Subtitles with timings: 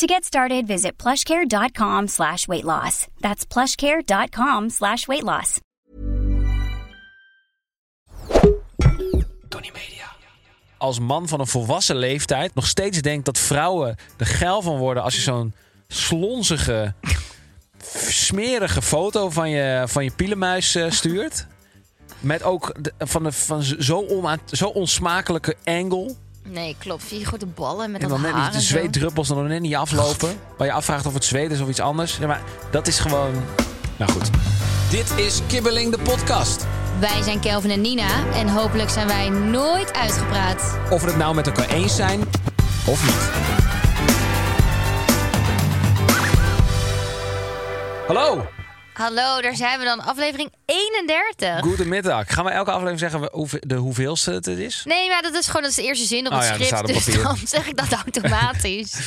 [0.00, 3.06] To get started, visit plushcare.com slash weight loss.
[3.20, 5.60] That's plushcare.com slash weight loss.
[9.48, 10.06] Tony Media.
[10.78, 15.02] Als man van een volwassen leeftijd nog steeds denkt dat vrouwen er geil van worden
[15.02, 15.54] als je zo'n
[15.88, 16.94] slonzige,
[18.08, 21.46] smerige foto van je, van je pielenmuis eh, stuurt.
[22.20, 26.14] Met ook de- van, de, van zo, ona- zo onsmakelijke angle.
[26.50, 27.04] Nee, klopt.
[27.04, 29.74] Vier grote ballen met En dat dan net haar niet de zweetdruppels dan net niet
[29.74, 30.40] aflopen.
[30.56, 32.16] Waar je afvraagt of het zweet is of iets anders.
[32.16, 33.32] Ja, maar dat is gewoon...
[33.96, 34.30] Nou goed.
[34.90, 36.66] Dit is Kibbeling de podcast.
[37.00, 40.78] Wij zijn Kelvin en Nina en hopelijk zijn wij nooit uitgepraat.
[40.90, 42.20] Of we het nou met elkaar eens zijn
[42.86, 43.30] of niet.
[48.06, 48.46] Hallo,
[48.92, 50.00] Hallo, daar zijn we dan.
[50.00, 51.60] Aflevering 31.
[51.60, 52.24] goedemiddag.
[52.34, 54.82] Gaan we elke aflevering zeggen we hoeveel, de hoeveelste het is?
[54.84, 56.86] Nee, maar dat is gewoon dat is de eerste zin op Oh het ja, schrift.
[56.86, 57.22] Dus papier.
[57.22, 58.94] dan zeg ik dat automatisch.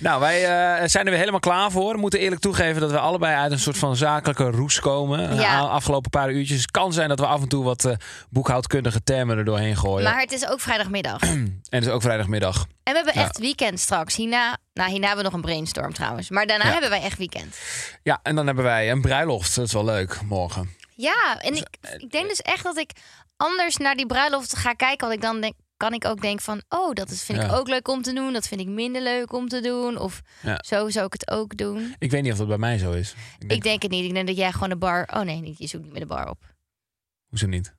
[0.00, 1.92] Nou, wij eh, zijn er weer helemaal klaar voor.
[1.92, 5.36] We moeten eerlijk toegeven dat we allebei uit een soort van zakelijke roes komen.
[5.36, 5.52] De Ja.
[5.54, 6.60] a- afgelopen paar uurtjes.
[6.60, 7.92] Het kan zijn dat we af en toe wat eh,
[8.30, 10.10] boekhoudkundige termen er doorheen gooien.
[10.10, 11.20] Maar het is ook vrijdagmiddag.
[11.20, 12.66] En En het is ook vrijdagmiddag.
[12.82, 13.20] we hebben Ja.
[13.20, 14.16] echt weekend straks.
[14.16, 16.30] Hierna, nou, hierna hebben we nog een brainstorm trouwens.
[16.30, 16.70] Maar daarna Ja.
[16.72, 17.56] hebben wij echt weekend.
[18.02, 19.54] Ja, en dan hebben wij een bruiloft.
[19.54, 20.74] Dat is wel leuk, morgen.
[20.96, 22.90] Ja, en ik, eh, ik denk dus echt dat ik
[23.36, 25.06] anders naar die bruiloft ga kijken.
[25.08, 26.62] Want ik dan denk, kan ik ook denken van...
[26.68, 28.32] oh, dat is, vind ik ook leuk om te doen.
[28.32, 29.98] Dat vind ik minder leuk om te doen.
[29.98, 30.58] Of Ja.
[30.66, 31.94] zo zou ik het ook doen.
[31.98, 33.10] Ik weet niet of dat bij mij zo is.
[33.10, 34.04] Ik denk, Ik denk het niet.
[34.04, 35.08] Ik denk dat jij gewoon de bar...
[35.14, 36.54] Oh nee, je zoekt niet meer de bar op.
[37.28, 37.74] Hoezo niet?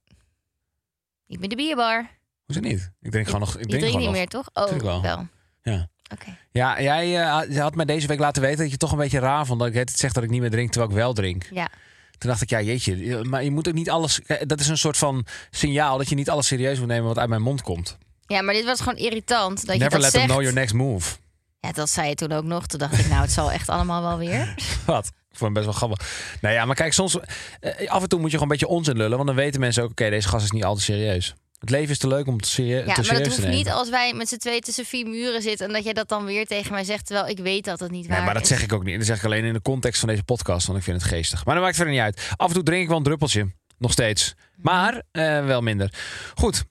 [1.28, 2.10] Niet meer de bierbar.
[2.46, 2.92] Hoezo niet?
[3.02, 3.58] Ik denk gewoon nog.
[3.58, 4.12] Ik Je gewoon niet nog.
[4.16, 4.50] meer, toch?
[4.54, 5.02] Oh, Tuurlijk wel.
[5.02, 5.28] wel.
[5.62, 5.88] Ja.
[6.14, 6.38] Oké.
[6.52, 8.98] Ja, jij eh, had- je had mij deze week laten weten dat je toch een
[8.98, 11.14] beetje raar vond dat ik het zeg dat ik niet meer drink terwijl ik wel
[11.14, 11.44] drink.
[11.52, 11.70] Ja.
[12.18, 14.20] Toen dacht ik, ja jeetje, maar je moet ook niet alles.
[14.46, 17.30] Dat is een soort van signaal dat je niet alles serieus moet nemen wat uit
[17.30, 17.98] mijn mond komt.
[18.28, 19.66] ja, maar dit was gewoon irritant.
[19.66, 20.26] Dat je Never dat let zegt.
[20.26, 21.16] them know your next move.
[21.60, 22.66] Ja, dat zei je toen ook nog.
[22.68, 24.56] Toen dacht ik, nou, het zal echt allemaal wel weer.
[24.86, 25.06] Wat?
[25.32, 26.00] Ik vond best wel grappig.
[26.42, 27.18] Nou ja, maar kijk, soms
[27.60, 29.84] eh, af en toe moet je gewoon een beetje onzin lullen, want dan weten mensen
[29.84, 31.36] ook, oké, deze gast is niet altijd serieus.
[31.60, 33.42] Het leven is te leuk om te, serie- Ja, te maar dat serieus te hoeft
[33.42, 33.58] nemen.
[33.58, 35.68] niet als wij met z'n twee tussen vier muren zitten...
[35.68, 38.08] en dat jij dat dan weer tegen mij zegt, terwijl ik weet dat het niet
[38.08, 38.50] waar Nee, maar dat is.
[38.50, 38.98] zeg ik ook niet.
[38.98, 41.46] Dat zeg ik alleen in de context van deze podcast, want ik vind het geestig.
[41.46, 42.30] Maar dat maakt verder niet uit.
[42.36, 43.52] Af en toe drink ik wel een druppeltje.
[43.78, 44.34] Nog steeds.
[44.56, 45.94] Maar eh, wel minder.
[46.36, 46.64] Goed.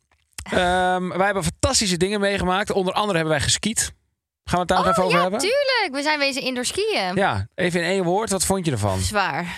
[0.43, 2.71] Ehm, wij hebben fantastische dingen meegemaakt.
[2.73, 3.79] Onder andere hebben wij geskiet.
[4.45, 5.41] Gaan we het daar nog Oh even over ja, hebben?
[5.41, 5.89] tuurlijk.
[5.93, 7.15] We zijn wezen indoor skiën.
[7.15, 8.31] Ja, even in één woord.
[8.31, 9.01] Wat vond je ervan?
[9.01, 9.57] Zwaar.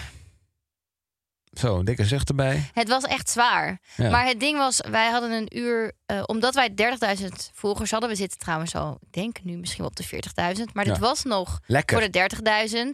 [1.58, 2.70] Zo, een dikke zucht erbij.
[2.72, 3.80] Het was echt zwaar.
[3.96, 4.10] Ja.
[4.10, 5.92] Maar het ding was, wij hadden een uur...
[6.06, 6.74] eh, omdat wij
[7.20, 8.08] 30.000 volgers hadden...
[8.08, 10.62] we zitten trouwens al, ik denk nu misschien wel op de 40.000...
[10.72, 12.00] maar dit was nog Lekker.
[12.00, 12.28] voor de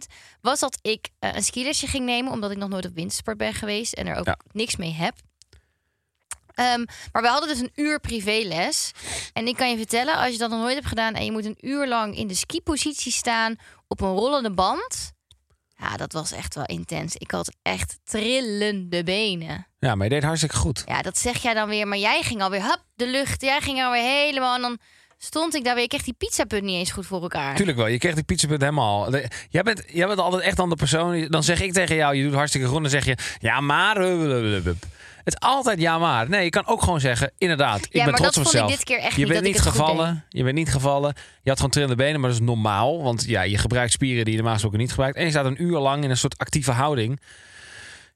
[0.07, 0.13] 30.000...
[0.41, 2.31] was dat ik eh, een skilesje ging nemen...
[2.31, 3.93] omdat ik nog nooit op wintersport ben geweest...
[3.93, 4.37] en er ook Ja.
[4.51, 5.13] niks mee heb.
[6.53, 8.91] Ehm, maar we hadden dus een uur privéles.
[9.33, 11.13] En ik kan je vertellen, als je dat nog nooit hebt gedaan...
[11.13, 13.55] en je moet een uur lang in de skipositie staan...
[13.87, 15.13] op een rollende band...
[15.77, 17.15] Ja, dat was echt wel intens.
[17.15, 19.67] Ik had echt trillende benen.
[19.79, 20.83] Ja, maar je deed hartstikke goed.
[20.85, 21.87] Ja, dat zeg jij dan weer.
[21.87, 23.41] Maar jij ging alweer, hup, de lucht.
[23.41, 24.55] Jij ging alweer helemaal.
[24.55, 24.77] En dan
[25.17, 25.83] stond ik daar weer.
[25.83, 27.55] Ik kreeg die pizzapunt niet eens goed voor elkaar.
[27.55, 27.87] Tuurlijk wel.
[27.87, 29.11] Je kreeg die pizzapunt helemaal.
[29.49, 31.27] Jij bent, jij bent altijd echt dan de persoon.
[31.27, 32.81] Dan zeg ik tegen jou, je doet hartstikke goed.
[32.81, 33.95] Dan zeg je, ja maar.
[33.97, 36.29] Het is altijd ja maar.
[36.29, 37.77] Nee, je kan ook gewoon zeggen, inderdaad.
[37.85, 38.71] Ik Ja, ben maar trots dat op vond ik mezelf.
[38.79, 40.25] dit keer echt je bent niet gevallen.
[40.29, 41.13] Je bent niet gevallen.
[41.41, 43.03] Je had gewoon trillende benen, maar dat is normaal.
[43.03, 45.17] Want ja, je gebruikt spieren die je normaal gesproken niet gebruikt.
[45.17, 47.19] En je staat een uur lang in een soort actieve houding.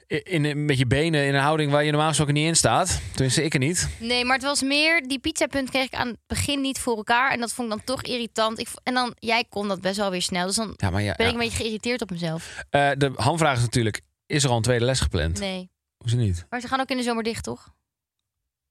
[0.10, 3.02] In, met je benen in een houding waar je normaal gesproken niet in staat.
[3.14, 3.90] Tenminste, ik er niet.
[4.00, 5.08] Nee, maar het was meer.
[5.08, 7.32] Die pizzapunt kreeg ik aan het begin niet voor elkaar.
[7.32, 8.60] En dat vond ik dan toch irritant.
[8.60, 10.46] Ik, en dan, jij kon dat best wel weer snel.
[10.48, 11.38] Dus dan Ja, maar ja, ben ik ja.
[11.38, 12.64] een beetje geïrriteerd op mezelf.
[12.70, 15.40] Eh, de hamvraag is natuurlijk, is er al een tweede les gepland?
[15.40, 15.70] Nee.
[15.98, 16.46] Hoezo niet?
[16.50, 17.70] Maar ze gaan ook in de zomer dicht, toch?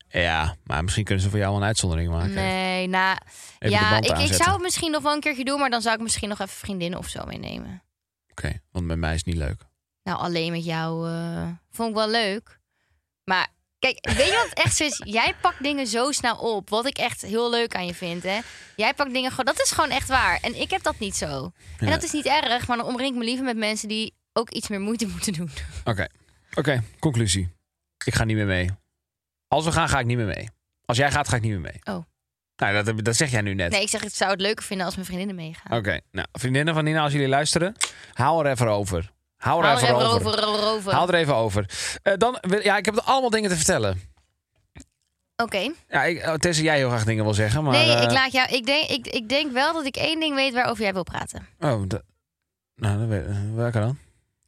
[0.08, 2.34] Ja, maar misschien kunnen ze voor jou wel een uitzondering maken.
[2.34, 3.18] Nee, nou.
[3.58, 5.58] Even Ja, ik, ik zou het misschien nog wel een keertje doen.
[5.58, 7.82] Maar dan zou ik misschien nog even vriendinnen of zo meenemen.
[8.30, 9.66] Oké, want met mij is het niet leuk.
[10.08, 12.60] Nou, alleen met jou eh, vond ik wel leuk.
[13.24, 15.02] Maar kijk, weet je wat echt zo is?
[15.18, 16.70] Jij pakt dingen zo snel op.
[16.70, 18.38] Wat ik echt heel leuk aan je vind, hè?
[18.76, 19.44] Jij pakt dingen gewoon...
[19.44, 20.38] Dat is gewoon echt waar.
[20.42, 21.52] En ik heb dat niet zo.
[21.78, 23.88] En dat is niet erg, maar dan omring ik me liever met mensen...
[23.88, 25.50] die ook iets meer moeite moeten doen.
[25.84, 26.06] Oké,
[26.54, 27.48] oké, conclusie.
[28.04, 28.70] Ik ga niet meer mee.
[29.48, 30.48] Als we gaan, ga ik niet meer mee.
[30.84, 31.96] Als jij gaat, ga ik niet meer mee.
[31.96, 32.04] Oh.
[32.56, 33.70] Nou, dat, dat zeg jij nu net.
[33.70, 35.78] Nee, ik zeg, ik zou het leuker vinden als mijn vriendinnen meegaan.
[35.78, 37.74] Oké, nou, vriendinnen van Nina, als jullie luisteren,
[38.12, 39.16] haal er even over.
[39.38, 40.46] Hou er Haal er even over.
[40.66, 40.92] over.
[40.92, 41.70] Haal er even over.
[42.02, 44.00] Eh, dan, ja, ik heb allemaal dingen te vertellen.
[45.36, 45.70] Oké.
[45.88, 47.62] Ja, ik, oh, tenzij jij heel graag dingen wil zeggen.
[47.64, 48.48] Maar, Nee, eh, ik laat jou.
[48.48, 51.46] Ik denk, ik, ik denk wel dat ik één ding weet waarover jij wil praten.
[51.60, 52.02] Oh, da-
[52.74, 53.98] nou, dat weet, eh, welke dan?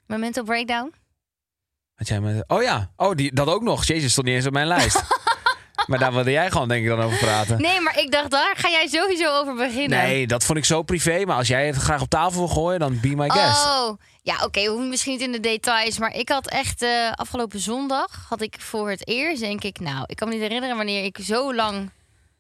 [0.07, 0.95] Mijn mental breakdown.
[1.95, 3.85] Had jij met, oh ja, oh, die, dat ook nog.
[3.85, 5.03] Jezus, stond niet eens op mijn lijst.
[5.87, 7.61] maar daar wilde jij gewoon denk ik dan over praten.
[7.61, 9.99] Nee, maar ik dacht, daar ga jij sowieso over beginnen.
[9.99, 11.25] Nee, dat vond ik zo privé.
[11.25, 13.67] Maar als jij het graag op tafel wil gooien, dan be my guest.
[13.67, 14.65] Oh, ja, oké.
[14.67, 15.99] hoeven misschien niet in de details.
[15.99, 20.05] Maar ik had echt eh, afgelopen zondag had ik voor het eerst, denk ik, nou,
[20.07, 21.91] ik kan me niet herinneren wanneer ik zo lang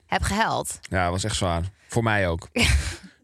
[0.06, 0.78] heb gehuild.
[0.82, 1.62] Ja, dat was echt zwaar.
[1.88, 2.48] Voor mij ook.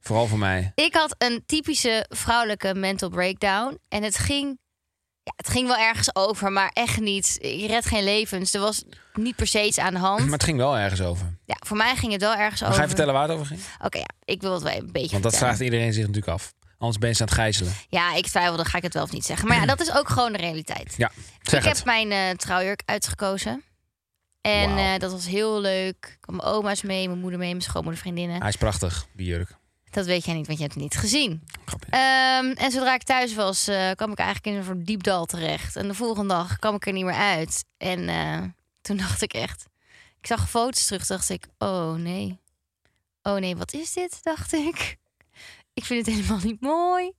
[0.06, 0.72] Vooral voor mij.
[0.74, 3.78] Ik had een typische vrouwelijke mental breakdown.
[3.88, 4.58] En het ging,
[5.26, 7.38] ja, het ging wel ergens over, maar echt niet.
[7.40, 8.54] Je redt geen levens.
[8.54, 8.84] Er was
[9.14, 10.20] niet per se iets aan de hand.
[10.24, 11.38] Maar het ging wel ergens over.
[11.44, 12.74] Ja, voor mij ging het wel ergens Maar over.
[12.74, 13.60] ga je vertellen waar het over ging?
[13.84, 15.38] Oké, ja, ik wil het wel een beetje Want dat vertellen.
[15.38, 16.52] vraagt iedereen zich natuurlijk af.
[16.78, 17.72] Anders ben je aan het gijzelen.
[17.88, 19.48] Ja, ik twijfelde, ga ik het wel of niet zeggen.
[19.48, 20.94] Maar ja, dat is ook gewoon de realiteit.
[20.96, 21.10] Ja,
[21.42, 21.76] zeg ik het.
[21.76, 23.62] heb mijn eh, trouwjurk uitgekozen.
[24.40, 26.06] En eh, dat was heel leuk.
[26.10, 28.38] Ik kwam mijn oma's mee, mijn moeder mee, mijn schoonmoeder, vriendinnen.
[28.40, 29.56] Hij is prachtig, die jurk.
[29.96, 31.42] Dat weet jij niet, want je hebt het niet gezien.
[31.90, 35.26] Ehm, en zodra ik thuis was, eh, kwam ik eigenlijk in een soort diep dal
[35.26, 35.76] terecht.
[35.76, 37.64] En de volgende dag kwam ik er niet meer uit.
[37.76, 38.42] En eh,
[38.80, 39.66] toen dacht ik echt...
[40.20, 41.46] Ik zag foto's terug, dacht ik...
[41.58, 42.38] Oh nee.
[43.22, 44.18] Oh nee, wat is dit?
[44.22, 44.96] Dacht ik.
[45.74, 47.12] Ik vind het helemaal niet mooi.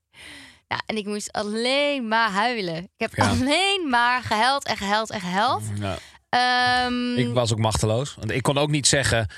[0.68, 2.76] Ja, en ik moest alleen maar huilen.
[2.84, 3.28] Ik heb Ja.
[3.30, 5.64] alleen maar gehuild en gehuild en gehuild.
[5.80, 5.98] Ja.
[6.30, 8.16] Ehm, Ik was ook machteloos.
[8.16, 9.30] Want ik kon ook niet zeggen...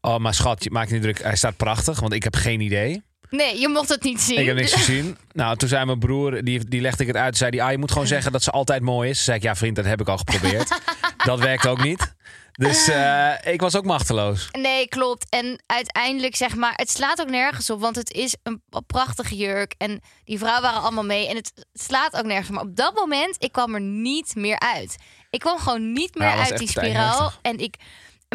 [0.00, 1.22] Oh, maar schat, je maakt niet druk.
[1.22, 3.02] Hij staat prachtig, want ik heb geen idee.
[3.30, 4.38] Nee, je mocht het niet zien.
[4.38, 5.16] Ik heb niks gezien.
[5.32, 7.36] Nou, toen zei mijn broer, die, die legde ik het uit.
[7.36, 9.16] Zei die, ah, je moet gewoon zeggen dat ze altijd mooi is.
[9.16, 10.80] Toen zei ik, ja vriend, dat heb ik al geprobeerd.
[11.24, 12.16] dat werkt ook niet.
[12.52, 14.48] Dus eh, ik was ook machteloos.
[14.52, 15.26] Nee, klopt.
[15.28, 19.74] En uiteindelijk zeg maar, het slaat ook nergens op, want het is een prachtige jurk
[19.78, 22.54] en die vrouwen waren allemaal mee en het slaat ook nergens op.
[22.54, 24.96] Maar op dat moment, ik kwam er niet meer uit.
[25.30, 27.74] Ik kwam gewoon niet meer uit die spiraal en ik.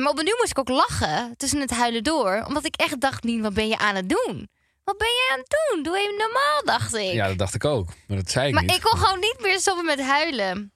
[0.01, 3.01] Maar op een nu moest ik ook lachen tussen het huilen door, omdat ik echt
[3.01, 4.49] dacht, niet, wat ben je aan het doen?
[4.83, 5.83] Wat ben je aan het doen?
[5.83, 7.13] Doe even normaal, dacht ik.
[7.13, 7.89] Ja, dat dacht ik ook.
[8.07, 8.75] Maar dat zei ik maar niet.
[8.75, 10.71] ik kon gewoon niet meer stoppen met huilen.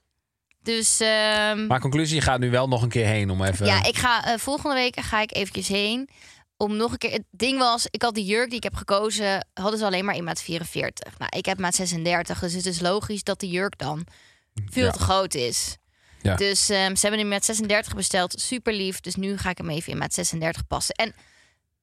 [0.63, 3.65] Dus ehm, Maar conclusie, je gaat nu wel nog een keer heen om even...
[3.65, 6.09] ja, ik ga eh, volgende week ga ik eventjes heen.
[6.57, 7.11] Om nog een keer.
[7.11, 10.15] Het ding was, ik had die jurk die ik heb gekozen, hadden ze alleen maar
[10.15, 11.17] in maat 44.
[11.19, 14.07] Nou, ik heb maat 36, dus het is logisch dat de jurk dan
[14.69, 14.91] veel Ja.
[14.91, 15.77] te groot is.
[16.21, 16.35] Ja.
[16.35, 18.99] Dus ehm, ze hebben hem in maat 36 besteld, super lief.
[18.99, 20.95] Dus nu ga ik hem even in maat 36 passen.
[20.95, 21.13] En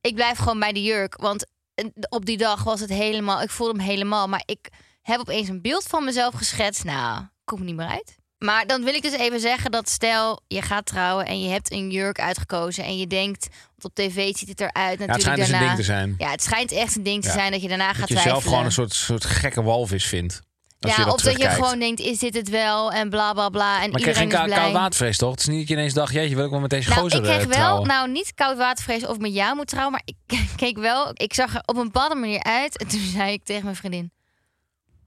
[0.01, 3.51] ik blijf gewoon bij de jurk, want eh, op die dag was het helemaal, ik
[3.51, 4.69] voelde hem helemaal, maar ik
[5.03, 6.85] heb opeens een beeld van mezelf geschetst.
[6.85, 8.17] Nou, ik kom er niet meer uit.
[8.39, 11.73] Maar dan wil ik dus even zeggen dat stel je gaat trouwen en je hebt
[11.73, 15.21] een jurk uitgekozen en je denkt, want op tv ziet het eruit Ja, natuurlijk het
[15.23, 15.67] schijnt dus een daarna.
[15.67, 16.15] ding te zijn.
[16.19, 17.35] Ja, het schijnt echt een ding te Ja.
[17.35, 18.41] zijn dat je daarna gaat dat je twijfelen.
[18.41, 20.41] zelf gewoon een soort, soort gekke walvis vindt.
[20.85, 23.33] Als ja, je dat of dat je gewoon denkt, is dit het wel en bla
[23.33, 23.83] bla bla.
[23.83, 24.59] En Maar kreeg iedereen geen ka- blij.
[24.59, 25.31] koud watervrees toch?
[25.31, 27.19] Het is niet dat je ineens dacht, jeetje, wil ik wel met deze Nou, gozer
[27.19, 27.87] ik kreeg eh, wel, trouwen?
[27.89, 31.55] nou niet koud watervrees of met jou moet trouwen, maar ik keek wel, ik zag
[31.55, 32.79] er op een bepaalde manier uit.
[32.79, 34.13] En toen zei ik tegen mijn vriendin,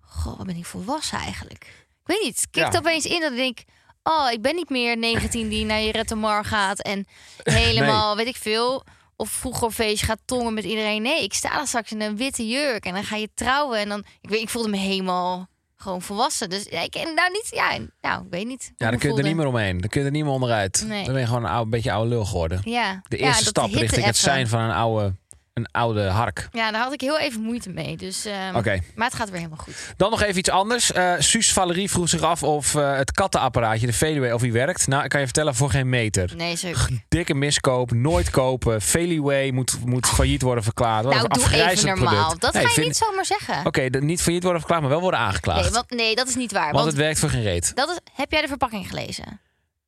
[0.02, 1.64] goh, wat ben ik volwassen eigenlijk.
[2.02, 2.72] Ik weet niet, ik Ja.
[2.78, 3.60] opeens in dat ik denk,
[4.04, 7.08] oh, ik ben niet meer 19 die naar je Retomar gaat en
[7.44, 8.84] helemaal, weet ik veel,
[9.16, 11.02] of vroeger op feestje gaat tongen met iedereen.
[11.02, 13.90] Nee, ik sta daar straks in een witte jurk en dan ga je trouwen en
[13.90, 15.48] dan, ik weet, ik voelde me helemaal
[15.78, 16.50] gewoon volwassen.
[16.50, 18.74] Dus ja, ik nou niet, ja, nou, ik weet niet.
[18.78, 19.78] Ja, dan kun je er niet meer omheen.
[19.78, 20.84] Dan kun je er niet meer onderuit.
[20.88, 21.04] Nee.
[21.04, 22.62] Dan ben je gewoon een, oude, beetje oude lul geworden.
[22.64, 25.16] Ja, De ja, eerste dat stap richting het zijn van een oude,
[25.58, 26.48] een oude hark.
[26.52, 27.98] Ja, daar had ik heel even moeite mee.
[27.98, 28.80] Dus, Oké.
[28.96, 29.94] Maar het gaat weer helemaal goed.
[29.98, 30.92] Dan nog even iets anders.
[30.92, 34.88] Eh Suus Valerie vroeg zich af of eh, het kattenapparaatje, de Veluwe, of die werkt.
[34.88, 36.34] Nou, ik kan je vertellen, voor geen meter.
[36.36, 36.68] Nee, zo.
[37.08, 38.82] Dikke miskoop, nooit kopen.
[38.82, 41.04] Veluwe moet, moet failliet worden verklaard.
[41.04, 42.14] Wat Nou, doe even normaal.
[42.14, 42.42] product.
[42.42, 43.66] Dat Nee, ga je vind- niet zomaar zeggen.
[43.66, 45.62] Oké, de- niet failliet worden verklaard, maar wel worden aangeklaagd.
[45.64, 46.62] nee, want, nee, dat is niet waar.
[46.64, 47.72] want, Want, het werkt voor geen reet.
[47.76, 49.42] dat is, heb jij de verpakking gelezen?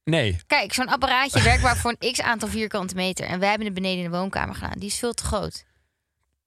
[0.09, 0.39] Nee.
[0.47, 3.25] Kijk, zo'n apparaatje werkt maar voor een x aantal vierkante meter.
[3.25, 4.77] En wij hebben het beneden in de woonkamer gedaan.
[4.77, 5.67] Die is veel te groot.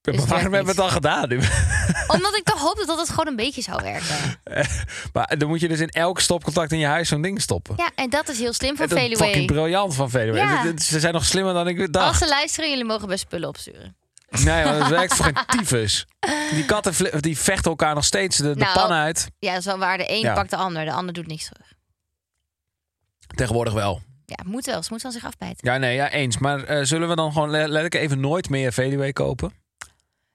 [0.03, 1.31] Maar het waarom hebben we het dan gedaan?
[2.15, 4.39] Omdat ik toch hoopte dat het gewoon een beetje zou werken.
[5.13, 7.75] maar dan moet je dus in elk stopcontact in je huis zo'n ding stoppen.
[7.77, 9.45] Ja, en dat is heel slim van Het is fucking Veluwe.
[9.53, 10.37] briljant van Veluwe.
[10.37, 10.63] Ja.
[10.77, 12.07] Ze zijn nog slimmer dan ik dacht.
[12.07, 13.95] Als ze luisteren, jullie mogen best spullen opsturen.
[14.29, 16.05] Nee, maar het werkt voor geen tyfus.
[16.51, 19.27] Die katten die vechten elkaar nog steeds de, de Nou, pan uit.
[19.39, 19.97] Ja, dat is wel waar.
[19.97, 20.33] De een Ja.
[20.33, 21.72] pakt de ander, de ander doet niks terug.
[23.35, 24.01] Tegenwoordig wel.
[24.25, 24.83] Ja, moet wel.
[24.83, 25.71] Ze moet van zich afbijten.
[25.71, 26.37] Ja, nee, ja, eens.
[26.37, 29.53] Maar eh, zullen we dan gewoon le- letterlijk even nooit meer Veluwe kopen?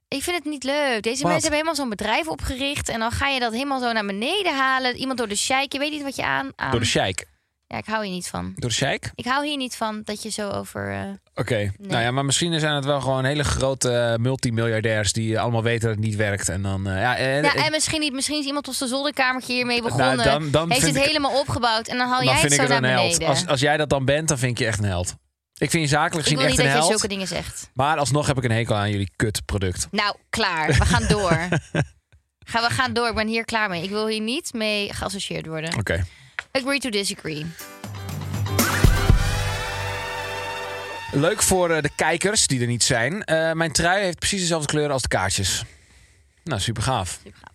[0.09, 1.03] Ik vind het niet leuk.
[1.03, 1.33] Deze Wat?
[1.33, 2.89] mensen hebben helemaal zo'n bedrijf opgericht.
[2.89, 4.97] En dan ga je dat helemaal zo naar beneden halen.
[4.97, 5.73] Iemand door de sheik.
[5.73, 6.53] Je weet niet wat je aan...
[6.57, 6.71] aan...
[6.71, 7.27] Door de sheik.
[7.71, 8.53] Ja, ik hou hier niet van.
[8.57, 9.11] Door de sheik?
[9.15, 10.93] Ik hou hier niet van dat je zo over...
[10.93, 11.01] eh,
[11.35, 11.71] Oké.
[11.79, 15.81] Nou ja, maar misschien zijn het wel gewoon hele grote eh, multimiljardairs die allemaal weten
[15.89, 16.49] dat het niet werkt.
[16.49, 18.13] En dan, eh, ja, en, Ja, en misschien niet.
[18.13, 20.25] Misschien is iemand op zijn zolderkamertje hiermee Nou, begonnen.
[20.25, 21.89] dan- dan heeft het ik- helemaal opgebouwd.
[21.89, 23.03] En dan haal dan jij het ik zo het naar een held.
[23.13, 23.29] beneden.
[23.29, 25.15] Als, als jij dat dan bent, dan vind ik je echt een held.
[25.59, 27.01] Ik vind je zakelijk ik gezien wil echt niet een dat je held.
[27.01, 27.71] zulke dingen zegt.
[27.75, 29.89] Maar alsnog heb ik een hekel aan jullie kutproduct.
[29.91, 30.67] Nou, klaar.
[30.69, 31.31] We gaan door.
[32.51, 33.09] Gaan we gaan door.
[33.09, 33.83] Ik ben hier klaar mee.
[33.83, 35.77] Ik wil hier niet mee geassocieerd worden.
[35.79, 36.05] Oké.
[36.51, 37.47] Agree to disagree.
[41.13, 43.25] Leuk voor eh, de kijkers die er niet zijn.
[43.25, 45.65] Eh, mijn trui heeft precies dezelfde kleur als de kaartjes.
[46.45, 47.11] Nou, super gaaf.
[47.25, 47.53] Super gaaf.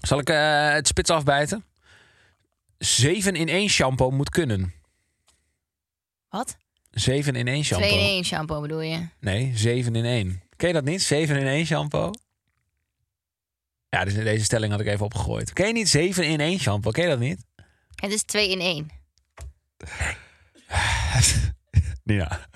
[0.00, 1.64] Zal ik eh, het spits afbijten?
[2.78, 4.74] 7 in 1 shampoo moet kunnen.
[6.28, 6.56] Wat?
[6.90, 7.88] 7 in 1 shampoo.
[7.88, 9.08] 2 in 1 shampoo bedoel je?
[9.20, 10.42] Nee, 7 in 1.
[10.56, 11.02] Ken je dat niet?
[11.02, 12.10] 7 in 1 shampoo?
[13.88, 15.52] Ja, dus deze stelling had ik even opgegooid.
[15.52, 16.90] Ken je niet 7 in 1 shampoo?
[16.90, 17.44] Ken je dat niet?
[17.96, 18.90] Het is 2 in 1.
[22.04, 22.46] Ja.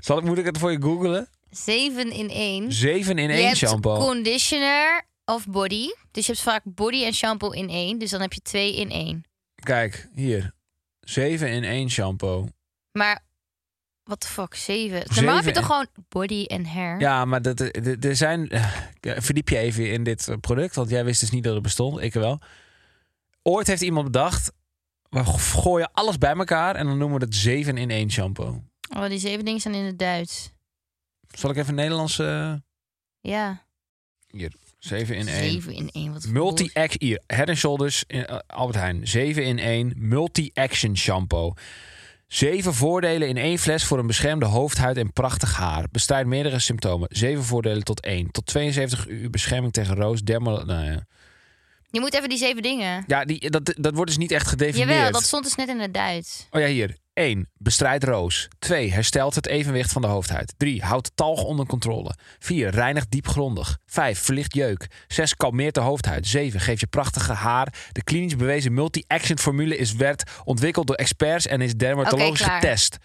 [0.00, 1.28] Zal ik, moet ik het voor je googlen?
[1.50, 2.72] 7 in 1.
[2.72, 3.98] 7 in Je 1 hebt shampoo.
[3.98, 5.86] conditioner of body.
[6.10, 7.98] Dus je hebt vaak body en shampoo in 1.
[7.98, 9.24] Dus dan heb je 2 in 1.
[9.54, 10.52] Kijk, hier.
[11.00, 12.48] 7 in 1 shampoo.
[12.92, 13.20] Maar,
[14.04, 15.02] what the fuck, 7?
[15.14, 17.00] Normaal heb je toch gewoon body en hair?
[17.00, 18.48] Ja, maar dat- dat- er zijn.
[18.48, 21.62] eh, Verdiep je even in dit eh, product, want jij wist dus niet dat het
[21.62, 22.00] bestond.
[22.00, 22.40] Ik wel.
[23.42, 24.52] Ooit heeft iemand bedacht.
[25.12, 28.62] We gooien alles bij elkaar en dan noemen we het 7 in 1 shampoo.
[28.96, 30.50] Oh, die 7 dingen zijn in het Duits.
[31.28, 32.18] Zal ik even Nederlands.
[32.18, 32.54] eh,
[33.20, 33.62] Ja.
[34.30, 35.50] hier, 7 in 1.
[35.52, 36.12] 7 in 1.
[36.12, 37.08] Wat Multi-action.
[37.08, 39.08] Hier, Head and Shoulders, eh, Albert Heijn.
[39.08, 39.92] 7 in 1.
[39.96, 41.52] Multi-action shampoo.
[42.26, 45.84] Zeven voordelen in één fles voor een beschermde hoofdhuid en prachtig haar.
[45.90, 47.08] Bestrijdt meerdere symptomen.
[47.10, 48.30] Zeven voordelen tot 1.
[48.30, 50.64] Tot 72 uur bescherming tegen roos, dermal...
[50.64, 51.06] Nou ja,
[51.92, 53.04] Je moet even die 7 dingen.
[53.06, 54.90] ja die, dat, dat wordt dus niet echt gedefinieerd.
[54.90, 56.46] Jawel, dat stond dus net in het Duits.
[56.50, 56.96] Oh ja, hier.
[57.12, 57.48] 1.
[57.58, 58.48] Bestrijdt roos.
[58.58, 58.92] 2.
[58.92, 60.54] Herstelt het evenwicht van de hoofdhuid.
[60.56, 60.82] 3.
[60.82, 62.14] Houdt talg onder controle.
[62.38, 62.70] 4.
[62.70, 63.78] Reinigt diepgrondig.
[63.86, 64.18] 5.
[64.18, 64.86] Verlicht jeuk.
[65.06, 65.36] 6.
[65.36, 66.26] Kalmeert de hoofdhuid.
[66.26, 66.60] 7.
[66.60, 67.74] Geeft je prachtige haar.
[67.92, 72.60] De klinisch bewezen multi-action formule is werd ontwikkeld door experts en is dermatologisch klaar.
[72.60, 72.96] getest.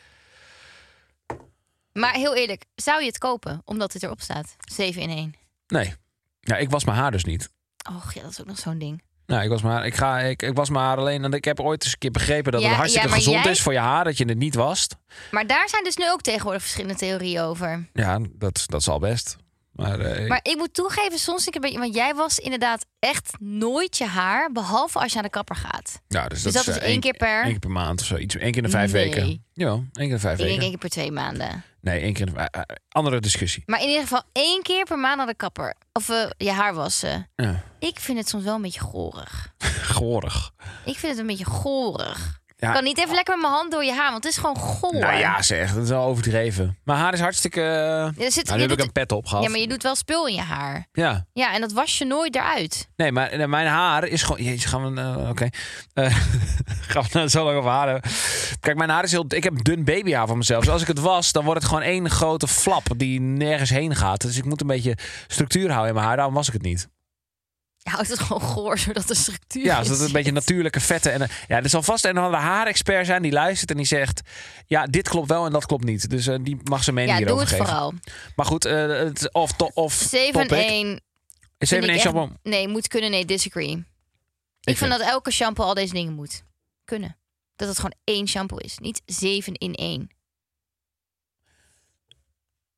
[1.93, 4.55] Maar heel eerlijk, zou je het kopen omdat het erop staat?
[4.71, 5.35] 7 in 1.
[5.67, 5.93] Nee.
[6.41, 7.49] Ja, ik was mijn haar dus niet.
[7.89, 9.01] Och ja, dat is ook nog zo'n ding.
[9.25, 11.23] Nou, ik was maar, ik ga, ik, ik was maar alleen.
[11.23, 13.51] En ik heb ooit eens een keer begrepen dat Ja, het hartstikke ja, gezond jij-
[13.51, 14.95] is voor je haar dat je het niet wast.
[15.31, 17.87] Maar daar zijn dus nu ook tegenwoordig verschillende theorieën over.
[17.93, 19.37] Ja, dat, dat zal best.
[19.71, 21.79] Maar, eh, Maar ik moet toegeven, soms ik een beetje...
[21.79, 24.51] Want jij was inderdaad echt nooit je haar...
[24.51, 26.01] behalve als je naar de kapper gaat.
[26.07, 28.15] ja, dus, Dus dat is eh, één keer per- één keer per maand of zo.
[28.17, 29.03] Iets, één keer in de vijf Nee.
[29.03, 29.45] weken.
[29.53, 30.61] Ja, één keer in de vijf Ik denk weken.
[30.61, 31.63] één keer per twee maanden.
[31.87, 33.63] Nee, één keer eh, andere discussie.
[33.65, 35.73] Maar in ieder geval één keer per maand naar de kapper.
[35.93, 37.29] Of eh, je haar wassen.
[37.35, 37.63] Ja.
[37.79, 39.53] Ik vind het soms wel een beetje gorig.
[39.97, 40.51] Gorig.
[40.85, 42.39] Ik vind het een beetje gorig.
[42.59, 42.67] Ja.
[42.67, 44.57] Ik kan niet even lekker met mijn hand door je haar, want het is gewoon
[44.57, 44.93] goor.
[44.99, 46.77] Nou ja, zeg, dat is wel overdreven.
[46.83, 47.61] Mijn haar is hartstikke...
[47.61, 49.43] eh, Ja, er zit, nou, nu heb ik een pet op gehad.
[49.43, 50.87] ja, maar je doet wel spul in je haar.
[50.91, 51.25] Ja.
[51.33, 52.89] Ja, en dat was je nooit eruit.
[52.95, 54.43] Nee, maar mijn haar is gewoon...
[54.43, 55.01] Jeetje, gaan we...
[55.01, 55.47] eh, Oké.
[55.93, 56.15] Eh,
[56.91, 58.11] gaan we nou zo lang over haar hebben?
[58.59, 59.25] Kijk, mijn haar is heel...
[59.27, 60.63] Ik heb dun babyhaar van mezelf.
[60.63, 63.95] Dus als ik het was, dan wordt het gewoon één grote flap die nergens heen
[63.95, 64.21] gaat.
[64.21, 64.97] Dus ik moet een beetje
[65.27, 66.15] structuur houden in mijn haar.
[66.15, 66.87] Daarom was ik het niet.
[67.87, 71.11] Je houdt het gewoon goor, zodat de structuur Ja, zodat het een beetje natuurlijke vetten.
[71.13, 74.21] En, eh, ja, er zal vast een andere haarexpert zijn die luistert en die zegt...
[74.65, 76.09] Ja, dit klopt wel en dat klopt niet.
[76.09, 77.75] Dus eh, die mag zijn mening Ja, doe hierover het geven.
[77.75, 77.93] vooral.
[78.35, 80.65] Maar goed, eh, het, of, to, of 7 topic.
[80.69, 81.01] 1.
[81.57, 82.29] Is 7 in 1 shampoo?
[82.43, 83.11] Nee, moet kunnen.
[83.11, 83.69] Nee, disagree.
[83.71, 83.83] Ik,
[84.61, 86.43] vind- vind dat elke shampoo al deze dingen moet
[86.85, 87.17] kunnen.
[87.55, 88.77] Dat het gewoon één shampoo is.
[88.77, 90.09] Niet 7 in 1.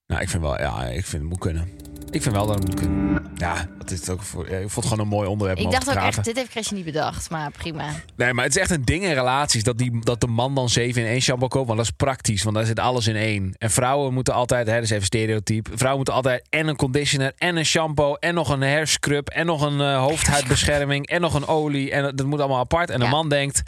[0.08, 1.78] Nou, ik vind wel, ja, ik vind het moet kunnen.
[2.12, 3.26] Ik vind wel dat het moet kunnen.
[3.36, 4.50] Ja, dat is het ook voor.
[4.50, 5.60] ja, ik vond het gewoon een mooi onderwerp.
[5.60, 7.30] om Ik over dacht te ook echt, dit heeft Christian niet bedacht.
[7.30, 7.90] Maar prima.
[8.16, 10.70] Nee, maar het is echt een ding in relaties dat, die, dat de man dan
[10.70, 11.66] 7 in één shampoo koopt.
[11.68, 13.54] Want dat is praktisch, want daar zit alles in één.
[13.58, 15.70] En vrouwen moeten altijd, hè, dat is even stereotype.
[15.70, 19.62] Vrouwen moeten altijd en een conditioner, en een shampoo, en nog een hairscrub, en nog
[19.62, 21.92] een eh, hoofdhuidbescherming, en nog een olie.
[21.92, 22.90] En dat moet allemaal apart.
[22.90, 23.12] En de Ja.
[23.12, 23.62] man denkt,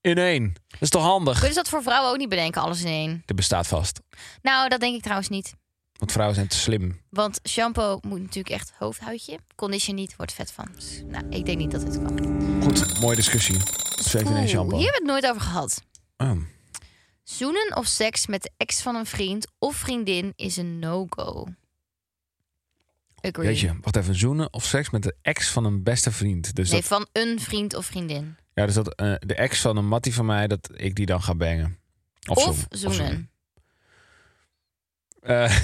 [0.00, 0.52] in één.
[0.68, 1.32] Dat is toch handig?
[1.32, 3.22] Kunnen ze dat voor vrouwen ook niet bedenken, alles in één?
[3.26, 4.00] Dat bestaat vast.
[4.42, 5.54] Nou, dat denk ik trouwens niet.
[5.98, 7.00] Want vrouwen zijn te slim.
[7.10, 9.38] Want shampoo moet natuurlijk echt hoofdhuidje.
[9.54, 10.68] Condition niet, wordt vet van.
[10.74, 12.62] Dus, nou, ik denk niet dat dit kan.
[12.62, 13.60] Goed, mooie discussie.
[14.02, 14.76] 7 in shampoo.
[14.76, 15.82] hier hebben we het nooit over gehad.
[16.16, 16.36] Oh.
[17.22, 21.46] Zoenen of seks met de ex van een vriend of vriendin is een no-go.
[23.20, 23.46] Agree.
[23.46, 26.54] Weet je, wat even zoenen of seks met de ex van een beste vriend.
[26.54, 28.36] Dus nee, dat, van een vriend of vriendin.
[28.54, 31.22] ja, dus dat eh, de ex van een mattie van mij, dat ik die dan
[31.22, 31.78] ga bangen.
[32.26, 32.96] Of, zoenen.
[32.96, 33.30] zoenen.
[35.20, 35.58] Eh,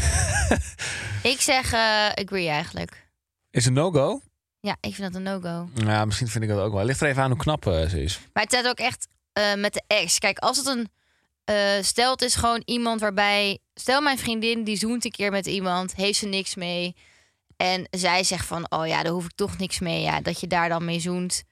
[1.32, 3.06] Ik zeg eh, agree eigenlijk.
[3.50, 4.20] is een no-go?
[4.60, 5.68] Ja, ik vind dat een no-go.
[5.74, 6.84] Ja, misschien vind ik dat ook wel.
[6.84, 8.20] Ligt er even aan hoe knap eh, ze is.
[8.32, 9.08] Maar het staat ook echt
[9.56, 10.18] met de ex.
[10.18, 10.88] Kijk, als het een...
[11.84, 13.58] stel, het is gewoon iemand waarbij...
[13.74, 15.94] Stel, mijn vriendin die zoent een keer met iemand.
[15.94, 16.96] Heeft ze niks mee.
[17.56, 18.70] En zij zegt van...
[18.70, 20.00] Oh ja, daar hoef ik toch niks mee.
[20.00, 21.42] Ja, dat je daar dan mee zoent.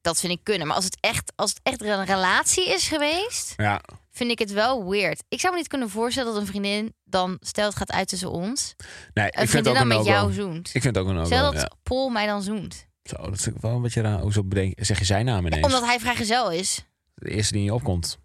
[0.00, 0.66] Dat vind ik kunnen.
[0.66, 3.52] Maar als het echt, als het echt een relatie is geweest...
[3.56, 3.80] Ja.
[4.18, 5.24] Vind ik het wel weird.
[5.28, 7.36] Ik zou me niet kunnen voorstellen dat een vriendin dan...
[7.40, 8.74] Stel, het gaat uit tussen ons.
[9.14, 10.10] Nee, ik vind het ook dan een met no-go.
[10.10, 10.74] jou zoent.
[10.74, 11.76] Ik vind het ook een Stel no-go, dat ja.
[11.82, 12.86] Paul mij dan zoent.
[13.02, 14.20] Zo, dat ik wel een beetje raar.
[14.20, 15.64] Hoezo bedenk, zeg je zijn naam ineens?
[15.64, 16.84] Omdat hij vrijgezel is.
[17.14, 18.18] De eerste die in je opkomt.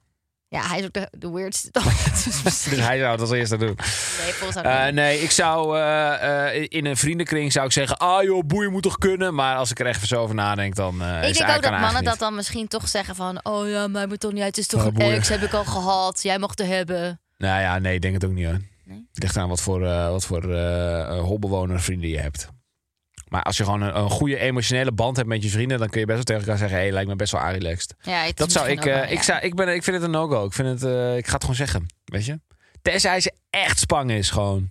[0.54, 1.72] Ja, hij is ook de, de weirdste.
[2.44, 3.78] Dus hij zou het als eerste doen.
[4.54, 7.98] nee, Eh, nee, ik zou eh, eh, in een vriendenkring zou ik zeggen...
[7.98, 9.36] Ah joh, boeien moet toch kunnen?
[9.36, 12.04] Maar als ik er echt even zo over nadenk, dan ik denk ook dat mannen
[12.04, 13.40] dat dan misschien toch zeggen van...
[13.44, 14.56] Oh ja, maar moet toch niet uit.
[14.56, 16.24] Het is toch Oh, een ex, heb ik al gehad.
[16.24, 17.22] Jij mag het hebben.
[17.38, 18.62] Nou ja, nee, ik denk het ook niet hoor.
[18.84, 19.08] Nee?
[19.14, 19.80] Het ligt aan wat voor,
[20.10, 20.56] wat voor
[21.20, 22.48] holbewoner vrienden je hebt.
[23.34, 25.80] Maar als je gewoon een, een goede emotionele band hebt met je vrienden...
[25.80, 26.78] dan kun je best wel tegen elkaar zeggen...
[26.78, 27.96] Hé, hey, lijkt me best wel relaxed.
[28.02, 28.86] Ja, Dat zou ik...
[28.86, 29.22] eh, wel, ik, ja.
[29.22, 30.46] zou, ik, ben, ik vind het een no-go.
[30.46, 31.86] Ik, vind het, eh, ik ga het gewoon zeggen.
[32.06, 32.40] Weet je?
[32.82, 34.70] Tenzij ze echt spang is gewoon.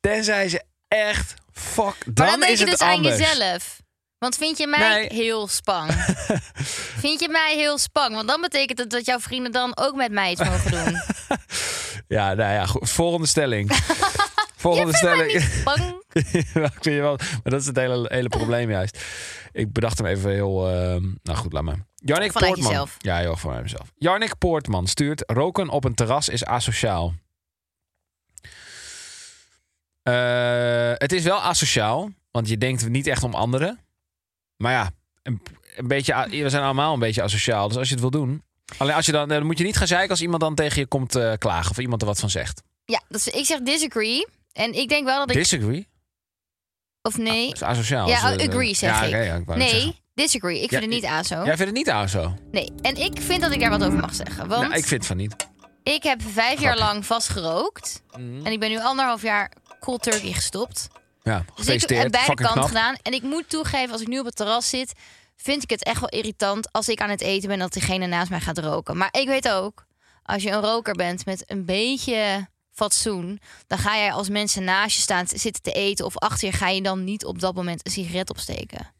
[0.00, 1.34] Tenzij ze echt...
[1.52, 1.74] Fuck,
[2.04, 3.14] dan, Maar dan denk is je het dus anders.
[3.14, 3.80] aan jezelf.
[4.18, 5.08] Want vind je mij Nee.
[5.22, 5.90] heel spang?
[7.04, 8.14] vind je mij heel spang?
[8.14, 11.00] Want dan betekent het dat jouw vrienden dan ook met mij iets mogen doen.
[12.08, 12.90] Ja, nou ja, goed.
[12.90, 13.70] Volgende stelling.
[14.74, 15.32] je Volgende stelling.
[16.76, 19.04] ik je wel, maar dat is het hele, hele probleem juist.
[19.52, 20.68] Ik bedacht hem even heel...
[20.68, 21.86] eh, nou goed, laat maar.
[21.94, 22.70] Jannik Poortman.
[22.70, 22.96] jezelf.
[22.98, 23.92] Ja, joh, vanuit mezelf.
[23.96, 25.22] Jannik Poortman stuurt...
[25.26, 27.14] Roken op een terras is asociaal.
[30.02, 33.80] Eh, het is wel asociaal, want je denkt niet echt om anderen.
[34.56, 34.90] Maar ja,
[35.22, 35.42] een,
[35.76, 37.68] een beetje, we zijn allemaal een beetje asociaal.
[37.68, 38.44] Dus als je het wil doen...
[38.76, 40.86] Alleen als je dan, dan moet je niet gaan zeiken als iemand dan tegen je
[40.86, 41.70] komt eh, klagen.
[41.70, 42.62] Of iemand er wat van zegt.
[42.84, 44.26] Ja, dat is, ik zeg disagree.
[44.56, 45.36] En ik denk wel dat ik...
[45.36, 45.88] Disagree?
[47.02, 47.46] Of nee.
[47.48, 48.08] Dat is asociaal.
[48.08, 49.24] Ja, eh, agree zeg ja, ik.
[49.46, 49.54] ja.
[49.56, 50.62] Nee, disagree.
[50.62, 51.34] Ik Ja, vind het niet aso.
[51.34, 52.34] Jij vindt het niet zo?
[52.50, 54.48] Nee, en ik vind dat ik daar wat over mag zeggen.
[54.48, 55.48] Want Nou, ik vind van niet.
[55.82, 58.02] ik heb vijf jaar lang vast gerookt.
[58.16, 60.88] En ik ben nu anderhalf jaar cold turkey gestopt.
[61.22, 62.96] Ja, Dus ik heb beide kanten gedaan.
[63.02, 64.92] En ik moet toegeven, als ik nu op het terras zit...
[65.36, 67.58] vind ik het echt wel irritant als ik aan het eten ben...
[67.58, 68.96] dat diegene naast mij gaat roken.
[68.96, 69.86] Maar ik weet ook,
[70.22, 73.40] als je een roker bent met een beetje fatsoen...
[73.66, 76.04] dan ga jij als mensen naast je staan zitten te eten...
[76.04, 78.94] of achter je ga je dan niet op dat moment een sigaret opsteken.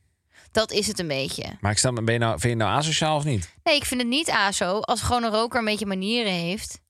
[0.53, 1.45] Dat is het een beetje.
[1.61, 3.55] Maar ik snap, ben je nou, vind je het nou asociaal of niet?
[3.63, 4.81] Nee, ik vind het niet aso.
[4.81, 6.81] Als gewoon een roker een beetje manieren heeft...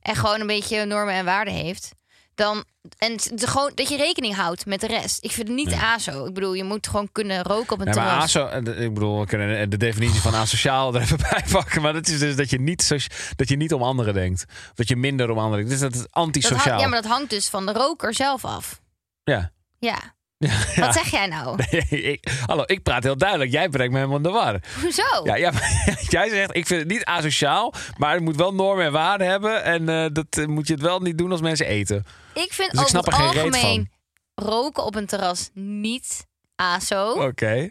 [0.00, 1.94] en gewoon een beetje normen en waarden heeft...
[2.36, 2.64] dan
[2.98, 5.24] en de, gewoon dat je rekening houdt met de rest.
[5.24, 6.24] Ik vind het niet aso.
[6.26, 8.22] Ik bedoel, je moet gewoon kunnen roken op een Nee, maar terras.
[8.36, 11.82] aso, eh, de- ik bedoel, we kunnen de definitie van asociaal er even bij pakken.
[11.82, 12.88] Maar dat is dus dat je niet,
[13.36, 14.44] dat je niet om anderen denkt.
[14.74, 15.70] Dat je minder om anderen denkt.
[15.70, 16.80] Dus dat is Dat hangt- antisociaal.
[16.80, 18.80] ja, maar dat hangt dus van de roker zelf af.
[19.24, 19.52] Ja.
[19.78, 20.14] Ja.
[20.38, 20.58] Ja.
[20.76, 21.62] Wat zeg jij nou?
[21.88, 23.50] ik, hallo, ik praat heel duidelijk.
[23.50, 24.60] Jij brengt me helemaal in de war.
[24.82, 25.20] Hoezo?
[25.24, 25.36] Ja,
[26.16, 29.64] jij zegt, ik vind het niet asociaal, maar het moet wel normen en waarden hebben.
[29.64, 32.04] En eh, dat eh, moet je het wel niet doen als mensen eten.
[32.34, 33.90] ik vind Dus ik over snap het er geen algemeen
[34.34, 37.10] roken op een terras niet aso.
[37.10, 37.70] Oké.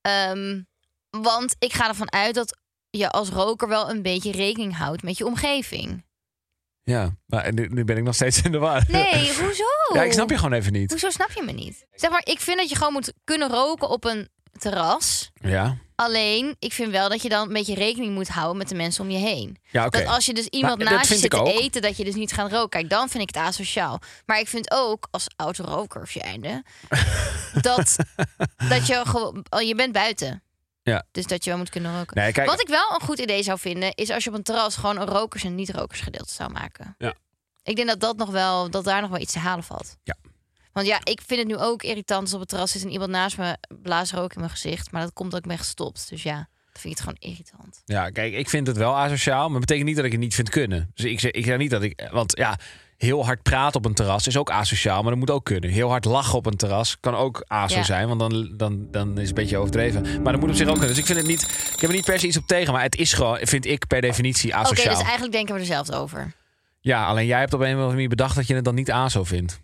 [0.00, 0.62] Ehm,
[1.10, 2.58] want ik ga ervan uit dat
[2.90, 6.04] je als roker wel een beetje rekening houdt met je omgeving.
[6.84, 8.84] Ja, maar nu, nu ben ik nog steeds in de war.
[8.88, 9.64] Nee, hoezo?
[9.94, 10.90] Ja, ik snap je gewoon even niet.
[10.90, 11.86] Hoezo snap je me niet?
[11.92, 15.30] Zeg maar, ik vind dat je gewoon moet kunnen roken op een terras.
[15.34, 18.74] Ja, Alleen, ik vind wel dat je dan een beetje rekening moet houden met de
[18.74, 19.56] mensen om je heen.
[19.70, 19.98] ja oké.
[19.98, 22.32] Dat als je dus iemand Maar naast je zit te eten, dat je dus niet
[22.32, 22.68] gaat roken.
[22.68, 24.00] Kijk, dan vind ik het asociaal.
[24.26, 26.64] Maar ik vind ook, als oud-roker zijnde,
[27.60, 27.96] dat,
[28.68, 29.44] dat je gewoon...
[29.50, 30.42] oh, Je bent buiten.
[30.82, 31.04] Ja.
[31.10, 32.16] Dus dat je wel moet kunnen roken.
[32.16, 34.42] Nee, kijk, Wat ik wel een goed idee zou vinden, is als je op een
[34.42, 36.94] terras gewoon een rokers- en niet-rokers gedeelte zou maken.
[36.98, 37.14] Ja.
[37.62, 39.96] Ik denk dat, dat, nog wel, dat daar nog wel iets te halen valt.
[40.02, 40.16] Ja.
[40.72, 43.10] Want ja, ik vind het nu ook irritant als op het terras zit en iemand
[43.10, 44.90] naast me blaast rook in mijn gezicht.
[44.90, 46.08] Maar dat komt dat ik ben gestopt.
[46.08, 46.46] Dus ja, dan
[46.80, 47.82] vind ik het gewoon irritant.
[47.84, 50.34] Ja, kijk, ik vind het wel asociaal, maar dat betekent niet dat ik het niet
[50.34, 50.90] vind kunnen.
[50.94, 52.58] Dus ik zeg, ik zeg niet dat ik, want ja,
[53.02, 55.70] heel hard praten op een terras is ook asociaal, maar dat moet ook kunnen.
[55.70, 57.82] Heel hard lachen op een terras kan ook aso Ja.
[57.82, 60.22] zijn, want dan, dan, dan is het een beetje overdreven.
[60.22, 60.88] Maar dat moet op zich ook kunnen.
[60.88, 61.42] Dus ik vind het niet,
[61.74, 63.86] ik heb er niet per se iets op tegen, maar het is gewoon, vind ik
[63.86, 64.94] per definitie Oké, asociaal.
[64.94, 66.32] dus eigenlijk denken we er zelf over.
[66.80, 68.90] Ja, alleen jij hebt op een of andere manier bedacht dat je het dan niet
[68.90, 69.60] aso vindt.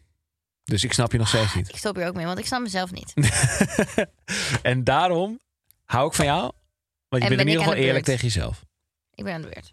[0.64, 1.68] Dus ik snap je nog steeds niet.
[1.68, 3.14] Ik stop hier ook mee, want ik snap mezelf niet.
[4.62, 5.40] en daarom
[5.84, 6.40] hou ik van jou,
[7.08, 8.64] want je En bent in ben ik ieder geval eerlijk tegen jezelf.
[9.14, 9.72] Ik ben aan de beurt.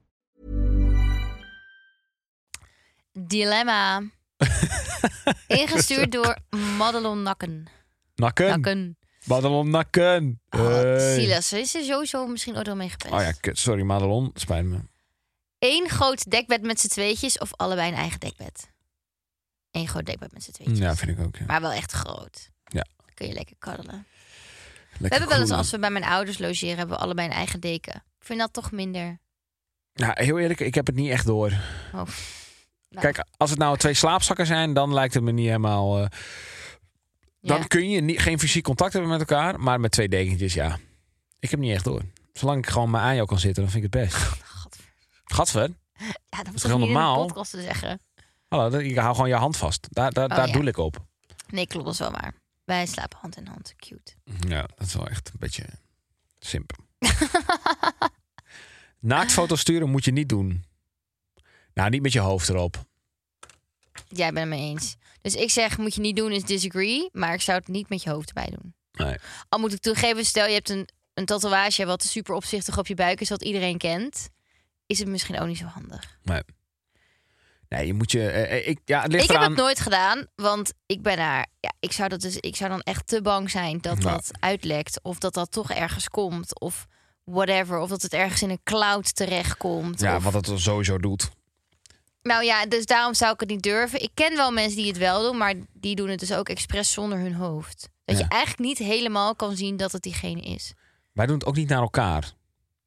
[3.11, 4.01] Dilemma.
[5.47, 6.37] Ingestuurd door
[6.77, 7.67] Madelon Nakken.
[8.15, 8.47] Nakken.
[8.49, 8.97] Nakken.
[9.25, 10.41] Madelon nakken.
[10.49, 11.15] Oh, Hey.
[11.19, 13.13] Silas, is er sowieso misschien ooit al mee gepest.
[13.13, 13.59] Oh ja, kut.
[13.59, 14.31] Sorry Madelon.
[14.33, 14.79] Spijt me.
[15.59, 18.69] Eén groot dekbed met z'n tweetjes of allebei een eigen dekbed?
[19.71, 20.77] Eén groot dekbed met z'n tweetjes.
[20.77, 21.35] Ja, vind ik ook.
[21.37, 21.45] Ja.
[21.45, 22.49] Maar wel echt groot.
[22.63, 22.85] Ja.
[22.97, 24.05] Dan kun je lekker kaddelen.
[24.89, 27.33] Lekker we hebben wel eens als we bij mijn ouders logeren, hebben we allebei een
[27.33, 27.95] eigen deken.
[27.95, 29.19] Ik vind dat toch minder.
[29.93, 31.51] Ja, heel eerlijk, ik heb het niet echt door.
[31.93, 32.07] Oh.
[32.91, 35.97] Nou, Kijk, als het nou twee slaapzakken zijn, dan lijkt het me niet helemaal...
[36.03, 36.07] eh,
[37.41, 37.63] dan ja.
[37.63, 39.59] kun je niet, geen fysiek contact hebben met elkaar.
[39.59, 40.77] Maar met twee dekentjes, ja.
[41.39, 42.01] Ik heb niet echt door.
[42.33, 44.15] Zolang ik gewoon maar aan jou kan zitten, dan vind ik het best.
[44.55, 44.93] Gadver.
[45.23, 45.69] Gadver.
[46.29, 47.19] Ja, dat is heel in normaal.
[47.19, 47.99] de podcast te zeggen.
[48.47, 49.87] Hallo, ik hou gewoon je hand vast.
[49.89, 50.53] Daar, daar, Oh, daar ja.
[50.53, 51.05] doe ik op.
[51.49, 52.33] Nee, klopt, dat is wel waar.
[52.63, 53.73] Wij slapen hand in hand.
[53.77, 54.13] Cute.
[54.47, 55.65] Ja, dat is wel echt een beetje
[56.39, 56.77] simpel.
[58.99, 60.63] Naaktfoto's sturen moet je niet doen.
[61.73, 62.83] Nou, niet met je hoofd erop.
[64.07, 64.95] Jij bent het mee eens.
[65.21, 67.09] Dus ik zeg, moet je niet doen, is disagree.
[67.11, 68.73] Maar ik zou het niet met je hoofd erbij doen.
[68.91, 69.15] Nee.
[69.49, 72.95] Al moet ik toegeven, stel je hebt een, een tatoeage wat super opzichtig op je
[72.95, 74.29] buik is, wat iedereen kent.
[74.85, 76.17] Is het misschien ook niet zo handig.
[77.69, 78.29] Nee, je moet je...
[78.29, 81.47] eh, eh, ik, ja, het ligt Ik heb het nooit gedaan, want ik ben daar.
[81.59, 82.37] Ja, ik zou dat dus.
[82.37, 84.09] Ik zou dan echt te bang zijn dat Nou.
[84.15, 86.87] dat uitlekt, of dat dat toch ergens komt, of
[87.23, 89.99] whatever, of dat het ergens in een cloud terechtkomt.
[89.99, 91.29] Ja, of- wat het sowieso doet.
[92.23, 94.01] Nou ja, dus daarom zou ik het niet durven.
[94.01, 96.91] Ik ken wel mensen die het wel doen, maar die doen het dus ook expres
[96.91, 97.89] zonder hun hoofd.
[98.05, 98.23] Dat Ja.
[98.23, 100.73] je eigenlijk niet helemaal kan zien dat het diegene is.
[101.13, 102.31] Wij doen het ook niet naar elkaar.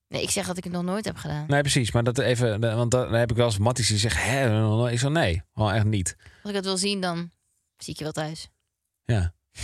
[0.09, 1.45] Nee, ik zeg dat ik het nog nooit heb gedaan.
[1.47, 1.93] Nee, precies.
[1.93, 2.61] Maar dat even...
[2.61, 4.23] Want dan heb ik wel eens matties die zeggen...
[4.23, 5.43] Hè, nog nooit?" ik zo, nee.
[5.55, 6.17] Gewoon echt niet.
[6.43, 7.31] Als ik het wil zien, dan
[7.77, 8.49] zie ik je wel thuis.
[9.05, 9.33] Ja.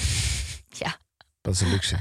[0.79, 0.97] Ja.
[1.41, 1.97] Dat is de luxe.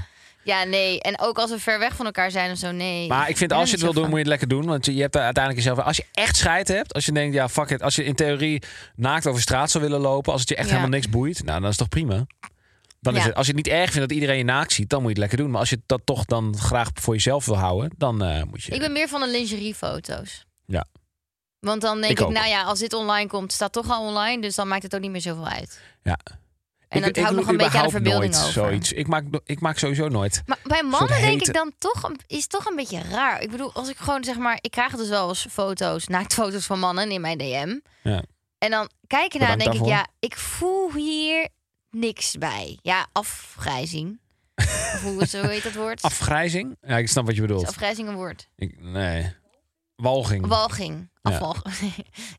[0.50, 1.02] Ja, nee.
[1.02, 3.08] En ook als we ver weg van elkaar zijn of zo, nee.
[3.08, 4.66] Maar ik vind als je het wil doen, moet je het lekker doen.
[4.66, 5.86] Want je hebt daar uiteindelijk jezelf...
[5.86, 7.82] Als je echt scheid hebt, als je denkt, ja, fuck it.
[7.82, 8.64] Als je in theorie
[8.96, 10.32] naakt over straat zou willen lopen...
[10.32, 10.74] als het je echt Ja.
[10.76, 12.26] helemaal niks boeit, nou, dan is het toch prima?
[13.02, 15.02] Dan is het, als je het niet erg vindt dat iedereen je naakt ziet, dan
[15.02, 15.52] moet je het lekker doen.
[15.52, 18.72] Maar als je dat toch dan graag voor jezelf wil houden, dan eh, moet je...
[18.72, 20.46] Ik ben meer van de lingeriefoto's.
[20.66, 20.86] Ja.
[21.60, 24.42] Want dan denk Ik ik, nou ja, als dit online komt, staat toch al online.
[24.42, 25.80] Dus dan maakt het ook niet meer zoveel uit.
[26.04, 26.18] Ja.
[26.90, 28.54] En dan ik, hou ik doe nog een beetje aan de verbeelding nooit over.
[28.64, 28.92] zoiets.
[28.92, 30.42] Ik maak, ik maak sowieso nooit.
[30.46, 33.42] Maar bij mannen denk hete- ik dan toch, is toch een beetje raar.
[33.42, 36.80] Ik bedoel, als ik gewoon zeg maar, ik krijg dus wel eens foto's, naaktfoto's van
[36.80, 37.78] mannen in mijn DM.
[38.04, 38.24] Ja.
[38.58, 41.48] En dan kijk je naar en denk ik, ja, ik voel hier
[41.90, 42.80] niks bij.
[42.82, 44.20] Ja, afgrijzing.
[44.56, 46.02] of hoe, zo heet dat woord?
[46.02, 46.78] Afgrijzing?
[46.82, 47.68] Ja, ik snap wat je Is bedoelt.
[47.68, 48.50] afgrijzing een woord?
[48.56, 49.34] Ik, nee.
[49.96, 50.48] Walging.
[50.48, 51.10] Walging.
[51.22, 51.32] Ja.
[51.32, 51.62] Afwalg.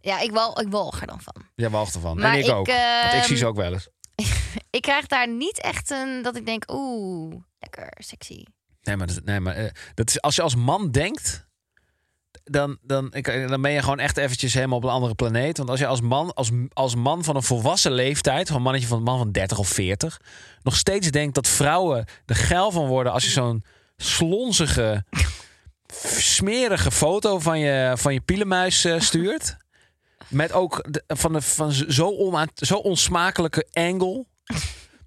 [0.00, 1.34] Ja, ik, wal, ik walg er dan van.
[1.54, 2.18] Jij walgt ervan.
[2.18, 2.66] Maar en ik, ik, ook.
[2.66, 3.88] Want ik zie ze ook wel eens.
[4.70, 8.44] Ik krijg daar niet echt een dat ik denk, oeh, lekker sexy.
[8.82, 11.48] Nee, maar, dat, nee, maar eh, dat is, als je als man denkt,
[12.44, 15.56] dan, dan, ik, dan ben je gewoon echt eventjes helemaal op een andere planeet.
[15.56, 18.88] Want als je als man, als, als man van een volwassen leeftijd, van een mannetje
[18.88, 20.20] van een man van 30 of 40,
[20.62, 23.64] nog steeds denkt dat vrouwen er geil van worden als je zo'n
[23.96, 25.04] slonzige,
[26.18, 29.56] smerige foto van je, van je pielenmuis eh, stuurt.
[30.30, 34.24] Met ook de- van, de, van zo, onaant, zo onsmakelijke angle.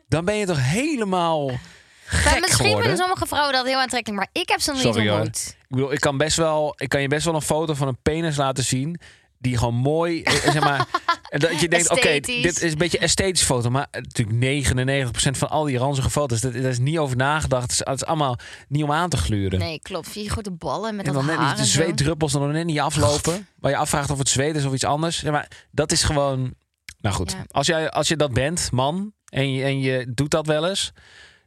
[0.07, 1.59] Dan ben je toch helemaal Maar
[2.05, 2.79] gek misschien geworden.
[2.81, 5.55] vinden sommige vrouwen dat heel aantrekkelijk, maar ik heb ze nog niet ontmoet.
[5.59, 7.97] Ik bedoel, ik kan best wel, ik kan je best wel een foto van een
[8.03, 8.99] penis laten zien.
[9.43, 10.87] Die gewoon mooi, eh, zeg maar.
[11.29, 12.41] en dat je denkt, oké, Esthetisch.
[12.43, 13.69] dit is een beetje een esthetische foto.
[13.69, 17.61] Maar eh, natuurlijk 99% van al die ranzige foto's, dat, daar is niet over nagedacht.
[17.61, 19.59] Het is, het is allemaal niet om aan te gluren.
[19.59, 20.13] Nee, klopt.
[20.13, 21.81] Je grote ballen met en dat dan net haar niet de en zo.
[21.81, 23.47] zweetdruppels nog net niet aflopen.
[23.59, 25.21] Waar je afvraagt of het zweet is of iets anders.
[25.21, 26.53] Ja, maar dat is gewoon...
[26.99, 27.45] Nou goed, Ja.
[27.47, 30.91] als, jij, als je dat bent, man, en je, en je doet dat wel eens...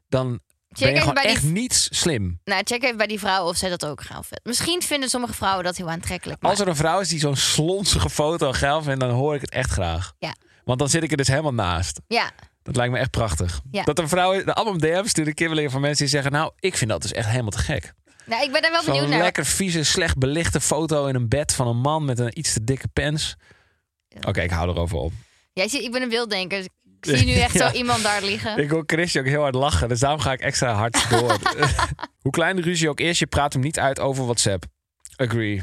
[0.09, 0.41] dan
[0.77, 2.41] Check ben je even gewoon bij die echt niet slim.
[2.45, 4.45] Nou, check even bij die vrouwen of zij dat ook gaaf vindt.
[4.45, 6.43] Misschien vinden sommige vrouwen dat heel aantrekkelijk.
[6.43, 9.41] Maar Als er een vrouw is die zo'n slonsige foto geil vindt, dan hoor ik
[9.41, 10.13] het echt graag.
[10.19, 10.35] Ja.
[10.65, 12.01] Want dan zit ik er dus helemaal naast.
[12.07, 12.31] Ja,
[12.63, 13.61] Dat lijkt me echt prachtig.
[13.71, 13.83] Ja.
[13.85, 16.33] Dat een vrouw de allemaal DM stuurt, kibbeling van mensen die zeggen...
[16.33, 17.93] nou, ik vind dat dus echt helemaal te gek.
[18.27, 19.21] nou, ik ben daar wel benieuwd Zo'n naar.
[19.23, 22.65] lekker vieze, slecht belichte foto in een bed van een man met een iets te
[22.65, 23.37] dikke pens.
[24.27, 25.13] Oké, ik hou erover op.
[25.53, 26.59] Jij ziet, ik ben een wilddenker.
[26.59, 26.69] dus
[27.07, 27.69] zie nu echt Ja.
[27.71, 28.59] zo iemand daar liggen.
[28.59, 31.39] Ik hoor Chrisje ook heel hard lachen, dus daarom ga ik extra hard door.
[32.23, 34.65] Hoe klein de ruzie ook is, je praat hem niet uit over WhatsApp.
[35.17, 35.63] Agree.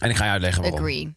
[0.00, 0.80] En ik ga je uitleggen waarom.
[0.80, 1.14] Agree.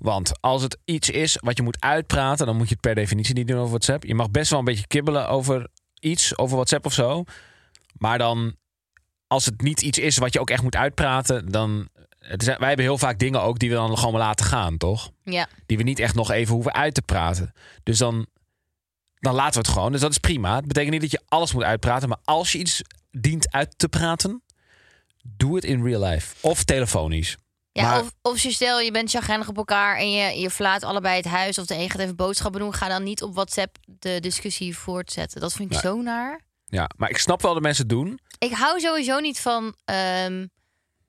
[0.00, 3.34] Want als het iets is wat je moet uitpraten, dan moet je het per definitie
[3.34, 4.04] niet doen over WhatsApp.
[4.04, 5.68] Je mag best wel een beetje kibbelen over
[6.00, 7.24] iets, over WhatsApp of zo.
[7.92, 8.56] Maar dan,
[9.26, 11.88] als het niet iets is wat je ook echt moet uitpraten, dan.
[12.28, 15.10] Het zijn, wij hebben heel vaak dingen ook die we dan gewoon laten gaan, toch?
[15.24, 15.48] Ja.
[15.66, 17.52] Die we niet echt nog even hoeven uit te praten.
[17.82, 18.26] Dus dan,
[19.18, 19.92] dan laten we het gewoon.
[19.92, 20.56] Dus dat is prima.
[20.56, 22.08] Het betekent niet dat je alles moet uitpraten.
[22.08, 24.42] Maar als je iets dient uit te praten,
[25.22, 26.34] doe het in real life.
[26.40, 27.36] Of telefonisch.
[27.72, 30.82] Ja, Maar- of, of je stel, je bent chagrijnig op elkaar en je, je verlaat
[30.82, 31.58] allebei het huis...
[31.58, 32.74] of de een gaat even boodschappen doen...
[32.74, 35.40] ga dan niet op WhatsApp de discussie voortzetten.
[35.40, 35.92] Dat vind ik Nee.
[35.92, 36.40] zo naar.
[36.66, 38.18] Ja, maar ik snap wel dat mensen het doen.
[38.38, 40.46] Ik hou sowieso niet van ehm,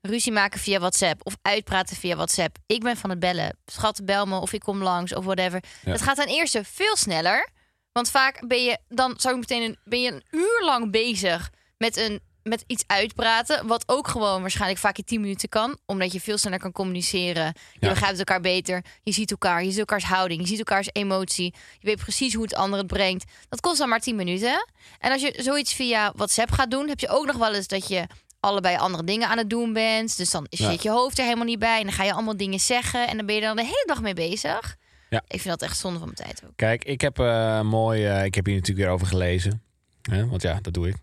[0.01, 1.25] ruzie maken via WhatsApp...
[1.25, 2.57] of uitpraten via WhatsApp.
[2.65, 3.57] Ik ben van het bellen.
[3.65, 5.63] Schat, bel me of ik kom langs of whatever.
[5.85, 5.91] Ja.
[5.91, 7.49] Het gaat ten eerste veel sneller.
[7.91, 11.49] Want vaak ben je dan zou ik meteen een, ben je een uur lang bezig
[11.77, 16.11] met een met iets uitpraten, wat ook gewoon waarschijnlijk vaak in 10 minuten kan, omdat
[16.11, 17.43] je veel sneller kan communiceren.
[17.45, 17.89] Je Ja.
[17.89, 21.87] begrijpt elkaar beter, je ziet elkaar, je ziet elkaars houding, je ziet elkaars emotie, je
[21.87, 23.31] weet precies hoe het ander het brengt.
[23.49, 24.67] Dat kost dan maar 10 minuten.
[24.99, 27.87] En als je zoiets via WhatsApp gaat doen, heb je ook nog wel eens dat
[27.87, 28.07] je
[28.39, 30.17] allebei andere dingen aan het doen bent.
[30.17, 30.69] Dus dan Ja.
[30.71, 33.17] zit je hoofd er helemaal niet bij en dan ga je allemaal dingen zeggen en
[33.17, 34.75] dan ben je dan de hele dag mee bezig.
[35.09, 35.21] Ja.
[35.27, 36.51] Ik vind dat echt zonde van mijn tijd ook.
[36.55, 38.05] Kijk, ik heb eh, mooi.
[38.05, 39.63] eh, ik heb hier natuurlijk weer over gelezen.
[40.01, 40.95] Hè, want ja, dat doe ik.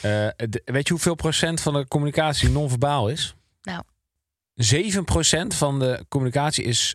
[0.00, 0.28] Eh,
[0.64, 3.34] weet je hoeveel procent van de communicatie non-verbaal is?
[3.62, 3.82] Nou.
[4.54, 6.94] 7 procent van de communicatie is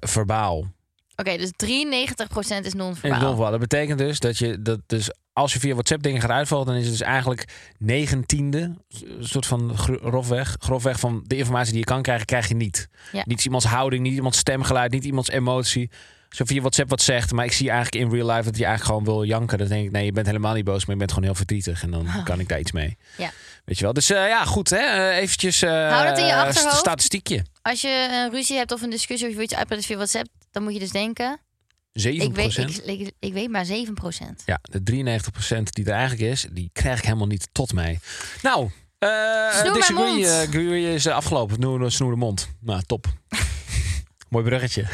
[0.00, 0.74] verbaal.
[1.16, 3.20] Oké, dus 93% is non-verbaal.
[3.20, 3.50] non-verbaal.
[3.50, 6.74] Dat betekent dus dat je dat dus als je via WhatsApp dingen gaat uitvallen, dan
[6.74, 11.70] is het dus eigenlijk 9 tiende, een soort van gro- grofweg, grofweg van de informatie
[11.70, 12.88] die je kan krijgen, krijg je niet.
[13.12, 13.22] Ja.
[13.26, 15.90] Niet iemands houding, niet iemands stemgeluid, niet iemands emotie.
[16.28, 18.84] Je via WhatsApp wat zegt, maar ik zie eigenlijk in real life dat je eigenlijk
[18.84, 19.58] gewoon wil janken.
[19.58, 21.82] Dan denk ik, nee, je bent helemaal niet boos, maar je bent gewoon heel verdrietig.
[21.82, 22.96] En dan kan ik daar iets mee.
[23.16, 23.30] Ja.
[23.64, 23.92] Weet je wel?
[23.92, 24.70] Dus eh, ja, goed.
[24.70, 24.76] Hè?
[24.76, 26.76] Eh, eventjes eh, Hou dat in je achterhoofd.
[26.76, 27.44] statistiekje.
[27.62, 30.28] Als je een ruzie hebt of een discussie of je wil iets uitpraten via WhatsApp,
[30.50, 31.40] dan moet je dus denken,
[31.92, 33.70] 7 ik weet, ik, ik, ik weet maar 7%.
[34.44, 35.18] Ja, de
[35.58, 37.98] 93% die er eigenlijk is, die krijg ik helemaal niet tot mij.
[38.42, 40.26] Nou, mijn disagree mond.
[40.26, 41.90] agree is afgelopen.
[41.92, 42.48] Snoer de mond.
[42.60, 43.06] Nou, top.
[44.28, 44.86] Mooi bruggetje.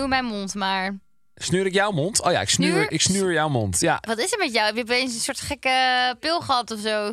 [0.00, 0.98] Doe mijn mond maar.
[1.34, 2.22] Snuur ik jouw mond?
[2.22, 2.90] Oh ja, ik snuur, Snuur?
[2.92, 3.80] ik snuur jouw mond.
[3.80, 4.66] Ja, Wat is er met jou?
[4.66, 7.12] Heb je opeens een soort gekke pil gehad of zo?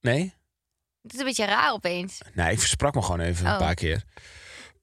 [0.00, 0.34] nee?
[1.02, 2.18] Het is een beetje raar opeens.
[2.34, 3.58] Nee, ik versprak me gewoon even een Oh.
[3.58, 4.02] paar keer.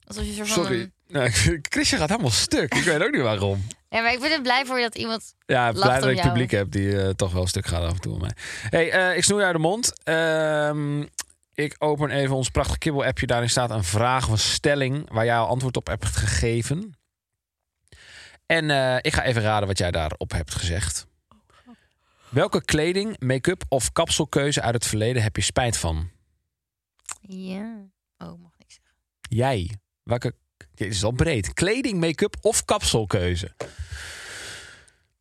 [0.08, 0.63] Alsof je een soort van...
[0.63, 0.91] Sorry.
[1.08, 1.30] Nou,
[1.70, 2.74] Christian gaat helemaal stuk.
[2.76, 3.67] Ik weet ook niet waarom.
[3.89, 5.34] Ja, maar ik ben er blij voor je dat iemand...
[5.46, 6.28] Ja, Lacht blij om dat ik jou.
[6.28, 8.17] publiek heb die eh, toch wel stuk gaat af en toe.
[8.17, 8.38] Maar.
[8.70, 9.93] Hey, eh, ik snoer jou de mond.
[10.04, 11.06] Ehm,
[11.58, 13.28] ik open even ons prachtige kibbel-appje.
[13.28, 16.98] Daarin staat een vraag of een stelling waar jij al antwoord op hebt gegeven.
[18.46, 21.08] En eh, ik ga even raden wat jij daarop hebt gezegd.
[22.30, 26.10] Welke kleding, make-up of kapselkeuze uit het verleden heb je spijt van?
[27.22, 27.89] Ja.
[28.17, 28.96] Oh, mag niks zeggen.
[29.22, 29.78] Jij.
[30.04, 30.36] Welke...
[30.74, 31.54] Dit is al breed.
[31.54, 33.56] Kleding, make-up of kapselkeuze?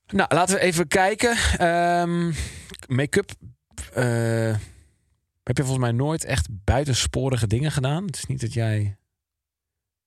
[0.06, 1.36] Nou, laten we even kijken.
[1.58, 2.32] Ehm,
[2.86, 3.30] make-up.
[3.92, 4.56] eh,
[5.46, 8.04] heb je volgens mij nooit echt buitensporige dingen gedaan?
[8.04, 8.96] Het is niet dat jij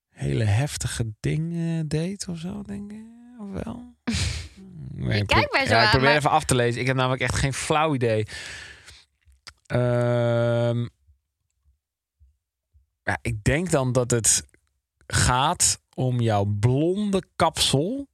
[0.10, 3.06] hele heftige dingen deed of zo, denk ik.
[3.39, 3.93] Of wel?
[4.91, 6.82] Nee, ik mij zo ja, ik probeer maar- even af te lezen.
[6.82, 8.28] Ik heb namelijk echt geen flauw idee.
[9.65, 10.88] Ehm,
[13.04, 14.47] ja, ik denk dan dat het
[15.08, 18.08] gaat om jouw blonde kapsel,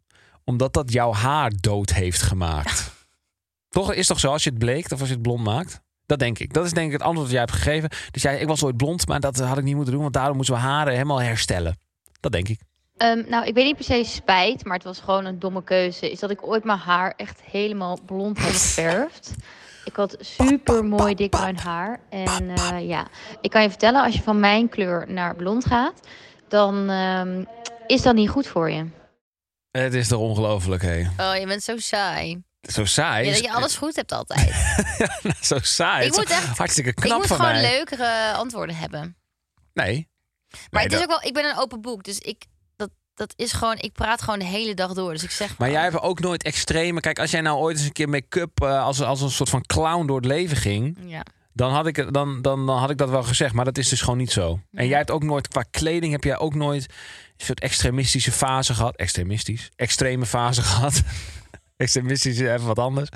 [0.43, 2.91] omdat dat jouw haar dood heeft gemaakt.
[3.69, 5.81] toch is toch zo als je het bleekt of als je het blond maakt?
[6.05, 6.53] Dat denk ik.
[6.53, 7.89] Dat is denk ik het antwoord dat jij hebt gegeven.
[8.11, 10.35] Dus jij, ik was ooit blond, maar dat had ik niet moeten doen, want daarom
[10.35, 11.77] moeten we haren helemaal herstellen.
[12.19, 12.59] Dat denk ik.
[12.97, 16.11] Ehm, nou, ik weet niet per se spijt, maar het was gewoon een domme keuze.
[16.11, 19.33] Is dat ik ooit mijn haar echt helemaal blond heb geverfd.
[19.85, 21.99] Ik had super mooi dik bruin haar.
[22.09, 23.07] En eh, ja,
[23.41, 25.99] ik kan je vertellen, als je van mijn kleur naar blond gaat,
[26.47, 27.43] dan ehm,
[27.87, 28.85] is dat niet goed voor je.
[29.71, 30.99] Het is toch ongelooflijk, hé.
[31.17, 32.43] Oh, je bent zo saai.
[32.71, 33.25] Zo saai.
[33.25, 34.53] Ja, dat je alles goed hebt altijd.
[35.41, 36.05] Zo saai.
[36.07, 37.61] Ik moet echt- hartstikke ik knap moet van gewoon mij.
[37.61, 39.17] leukere antwoorden hebben.
[39.73, 40.07] Nee.
[40.49, 43.33] Maar Nee, het is ook wel, ik ben een open boek, dus ik, dat, dat
[43.35, 45.11] is gewoon, ik praat gewoon de hele dag door.
[45.13, 46.99] Dus ik zeg Maar gewoon- jij hebt ook nooit extreme.
[46.99, 49.61] Kijk, als jij nou ooit eens een keer make-up eh, als, als een soort van
[49.65, 51.23] clown door het leven ging, Ja.
[51.53, 53.53] dan had, ik, het- dan, dan, dan had ik dat wel gezegd.
[53.53, 54.59] Maar dat is dus gewoon niet zo.
[54.71, 56.83] En jij hebt ook nooit, qua kleding heb jij ook nooit
[57.37, 58.95] een soort extremistische fase gehad.
[58.95, 59.69] Extremistisch?
[59.75, 61.01] Extreme fase gehad.
[61.77, 63.09] Extremistisch is even wat anders.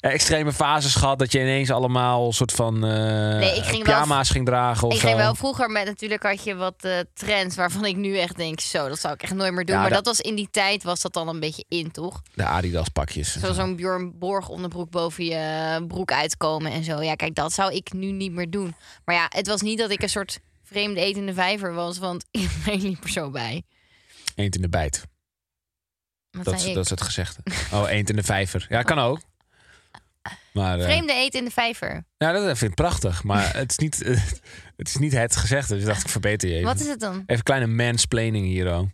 [0.00, 4.30] Eh, extreme fases gehad dat je ineens allemaal soort van eh ik ging wel- pyjama's
[4.30, 5.06] ging dragen of Ik zo.
[5.06, 8.60] ging wel vroeger met, natuurlijk had je wat eh, trends waarvan ik nu echt denk,
[8.60, 9.74] zo, dat zou ik echt nooit meer doen.
[9.74, 12.22] Ja, maar dat- dat was in die tijd, was dat dan een beetje in, toch?
[12.34, 13.36] De Adidas pakjes.
[13.40, 17.02] Zo zo'n Bjorn Borg onderbroek boven je broek uitkomen en zo.
[17.02, 18.74] Ja, kijk, dat zou ik nu niet meer doen.
[19.04, 22.24] Maar ja, het was niet dat ik een soort vreemde etende vijver was, want
[22.66, 23.62] ik liep er zo bij.
[24.34, 25.02] Eend in de bijt.
[26.42, 27.42] Dat, is- dat is het gezegde.
[27.72, 28.66] Oh, eend in de vijver.
[28.68, 29.20] Ja, kan ook.
[30.52, 32.04] Maar, eh, Vreemde eten in de vijver.
[32.18, 33.22] ja, dat vind ik prachtig.
[33.22, 33.98] Maar het is niet,
[34.76, 35.72] het, is niet het gezegde.
[35.74, 36.66] Dus ik dacht, ik verbeter je even.
[36.66, 37.22] Wat is het dan?
[37.26, 38.88] Even kleine mansplaining hier, oh.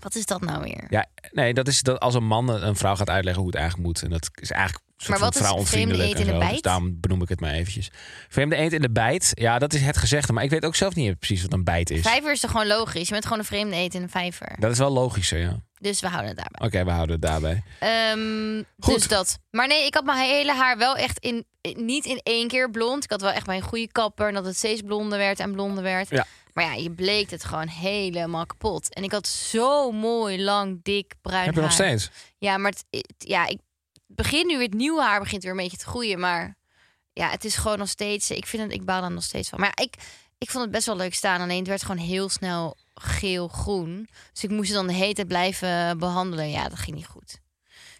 [0.00, 0.86] Wat is dat nou weer?
[0.88, 3.88] Ja, nee, dat is dat als een man een vrouw gaat uitleggen hoe het eigenlijk
[3.88, 4.02] moet.
[4.02, 6.38] En dat is eigenlijk Maar wat is vreemde eet in de zo.
[6.38, 6.50] bijt?
[6.52, 7.90] Dus daarom benoem ik het maar eventjes.
[8.28, 10.32] Vreemde eend in de bijt, ja, dat is het gezegde.
[10.32, 12.00] Maar ik weet ook zelf niet precies wat een bijt is.
[12.00, 13.06] Vijver is toch gewoon logisch?
[13.06, 14.56] Je bent gewoon een vreemde eten in een vijver.
[14.58, 15.60] Dat is wel logischer, ja.
[15.80, 16.66] Dus we houden het daarbij.
[16.68, 17.62] Oké, we houden het daarbij.
[17.78, 18.94] Ehm, Goed.
[18.94, 19.38] Dus dat.
[19.50, 21.44] Maar nee, ik had mijn hele haar wel echt in,
[21.76, 23.04] niet in één keer blond.
[23.04, 24.28] Ik had wel echt bij een goede kapper.
[24.28, 26.10] En dat het steeds blonder werd en blonder werd.
[26.10, 26.26] Ja.
[26.58, 28.94] Maar ja, je bleek het gewoon helemaal kapot.
[28.94, 32.10] En ik had zo mooi, lang, dik, bruin Heb je nog steeds?
[32.38, 33.58] Ja, maar het, het- ja, ik
[34.06, 36.20] begin nu weer het nieuwe haar begint weer een beetje te groeien.
[36.20, 36.56] Maar
[37.12, 38.30] ja, het is gewoon nog steeds.
[38.30, 39.60] Ik vind het, ik baal er nog steeds van.
[39.60, 39.94] Maar ja, ik,
[40.38, 41.40] ik vond het best wel leuk staan.
[41.40, 44.08] Alleen het werd gewoon heel snel geel-groen.
[44.32, 46.50] Dus ik moest het dan de hele tijd blijven behandelen.
[46.50, 47.40] Ja, dat ging niet goed.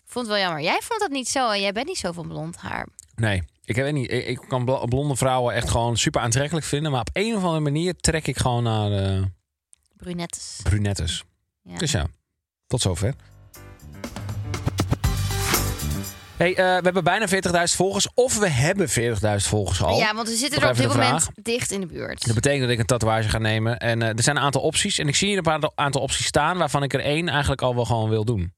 [0.05, 0.63] Ik vond het wel jammer.
[0.63, 1.51] Jij vond dat niet zo.
[1.51, 2.89] En jij bent niet zo van blond haar.
[3.19, 4.13] Nee, ik weet niet.
[4.13, 6.91] Ik, ik kan bl- blonde vrouwen echt gewoon super aantrekkelijk vinden.
[6.93, 9.23] Maar op een of andere manier trek ik gewoon naar eh,
[9.97, 10.61] Brunettes.
[10.63, 11.25] brunettes.
[11.63, 11.77] Ja.
[11.79, 12.07] Dus ja,
[12.67, 13.15] tot zover.
[16.37, 18.09] Hey, eh, we hebben bijna 40.000 volgers.
[18.15, 19.99] Of we hebben 40.000 volgers al.
[19.99, 22.27] Ja, want we zitten Nog er op dit moment dicht in de buurt.
[22.27, 23.79] Dat betekent dat ik een tatoeage ga nemen.
[23.79, 24.99] En eh, er zijn een aantal opties.
[24.99, 26.59] En ik zie hier een paar aantal opties staan...
[26.59, 28.53] waarvan ik er één eigenlijk al wel gewoon wil doen.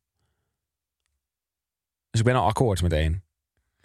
[2.11, 3.25] Dus ik ben al akkoord met één.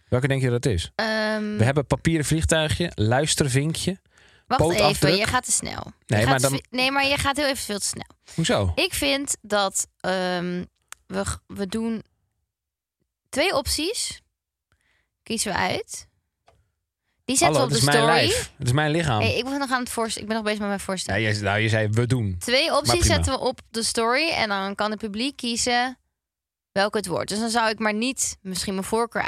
[0.07, 0.91] Welke denk je dat is?
[0.95, 3.99] Ehm, We hebben papieren vliegtuigje, luistervinkje.
[4.47, 5.11] wacht pootafdruk.
[5.11, 5.91] even, je gaat te snel.
[6.07, 8.07] Nee, maar dan- nee, maar je gaat heel even veel te snel.
[8.35, 8.71] Hoezo?
[8.75, 10.63] Ik vind dat ehm,
[11.07, 12.03] we, we doen
[13.29, 14.21] twee opties.
[15.23, 16.07] Kiezen we uit.
[17.25, 18.15] Die zetten Hallo, we op is de mijn story.
[18.15, 18.51] lijf.
[18.57, 19.19] Het is mijn lichaam.
[19.21, 20.21] Hey, ik ben nog aan het voorstellen.
[20.29, 21.15] Ik ben nog bezig met mijn Ja, voorstel.
[21.15, 22.35] je, nou, je zei we doen.
[22.39, 25.97] Twee opties zetten we op de story en dan kan het publiek kiezen
[26.71, 27.29] welke het wordt.
[27.29, 29.21] Dus dan zou ik maar niet misschien mijn voorkeur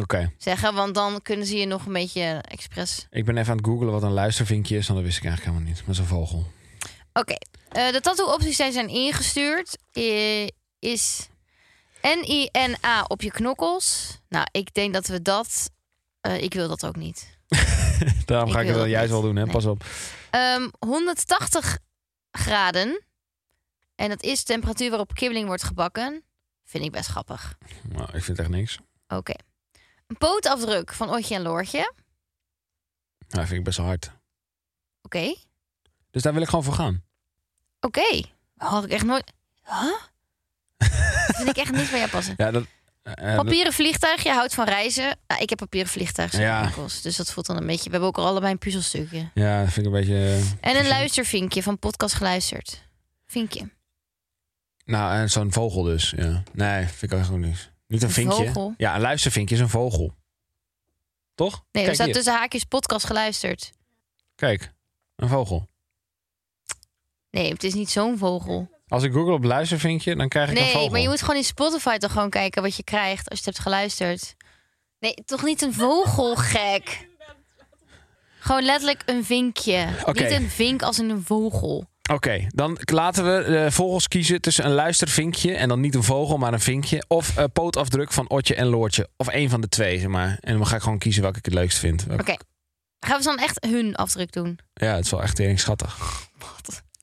[0.00, 0.16] Oké.
[0.16, 3.06] uitzeggen, want dan kunnen ze je nog een beetje expres.
[3.10, 4.86] Ik ben even aan het googlen wat een luistervinkje is.
[4.86, 5.86] Want dat wist ik eigenlijk helemaal niet.
[5.86, 6.46] Maar zo'n vogel.
[7.12, 7.34] Oké,
[7.68, 10.46] eh, de tattoo-opties die zijn ingestuurd eh,
[10.78, 11.28] is
[12.02, 14.18] N-I-N-A op je knokkels.
[14.28, 15.70] Nou, ik denk dat we dat.
[16.20, 17.38] eh, ik wil dat ook niet.
[18.26, 19.36] Daarom Ik ga ik het wel juist wel doen.
[19.36, 19.44] Hè?
[19.44, 19.52] Nee.
[19.52, 19.84] Pas op.
[20.30, 21.78] Ehm 180
[22.30, 23.02] graden.
[23.94, 26.24] En dat is de temperatuur waarop kibbeling wordt gebakken.
[26.64, 27.56] Vind ik best grappig.
[27.88, 28.78] Nou, ik vind echt niks.
[29.08, 29.34] Oké.
[30.10, 31.92] Een pootafdruk van Otje en Loortje.
[33.28, 34.10] Nou, vind ik best wel hard.
[35.02, 35.34] Oké.
[36.10, 37.02] Dus daar wil ik gewoon voor gaan.
[37.80, 38.22] Oké.
[38.56, 39.32] Had ik echt nooit.
[39.64, 39.92] Huh?
[41.26, 42.34] Dat vind ik echt niet bij jou passen.
[42.36, 42.64] Ja, dat...
[43.02, 45.16] eh, eh, dat- Papieren vliegtuig, je houdt van reizen.
[45.26, 46.70] Nou, ik heb papieren vliegtuig Ja.
[47.02, 47.84] Dus dat voelt dan een beetje.
[47.84, 49.30] We hebben ook al allebei een puzzelstukje.
[49.34, 50.42] ja, dat vind ik een beetje...
[50.60, 52.88] En een luistervinkje van podcast geluisterd.
[53.26, 53.70] Vinkje.
[54.84, 56.10] Nou, en zo'n vogel dus.
[56.16, 56.42] Ja.
[56.52, 57.70] Nee, vind ik echt gewoon niks.
[57.90, 58.46] Niet een, Een vinkje.
[58.46, 58.74] vogel?
[58.76, 60.14] Ja, een luistervinkje is een vogel.
[61.34, 61.52] Toch?
[61.52, 62.14] Nee, er Kijk staat hier.
[62.14, 63.72] tussen haakjes podcast geluisterd.
[64.34, 64.72] Kijk,
[65.16, 65.68] een vogel.
[67.30, 68.70] Nee, het is niet zo'n vogel.
[68.88, 70.80] Als ik google op luistervinkje, dan krijg ik een vogel.
[70.80, 73.44] Nee, maar je moet gewoon in Spotify toch gewoon kijken wat je krijgt als je
[73.44, 74.34] het hebt geluisterd.
[74.98, 77.08] Nee, toch niet een vogel, gek.
[78.38, 79.86] Gewoon letterlijk een vinkje.
[80.06, 81.89] Niet een vink als in een vogel.
[82.12, 85.54] Oké, dan laten we de vogels kiezen tussen een luistervinkje...
[85.54, 87.04] en dan niet een vogel, maar een vinkje...
[87.08, 89.08] of een pootafdruk van Otje en Loortje.
[89.16, 90.36] Of één van de twee, zeg maar.
[90.40, 92.06] En dan ga ik gewoon kiezen welke ik het leukst vind.
[92.10, 92.36] Oké.
[93.06, 94.58] Gaan we dan echt hun afdruk doen?
[94.74, 95.96] Ja, het is wel echt tering schattig.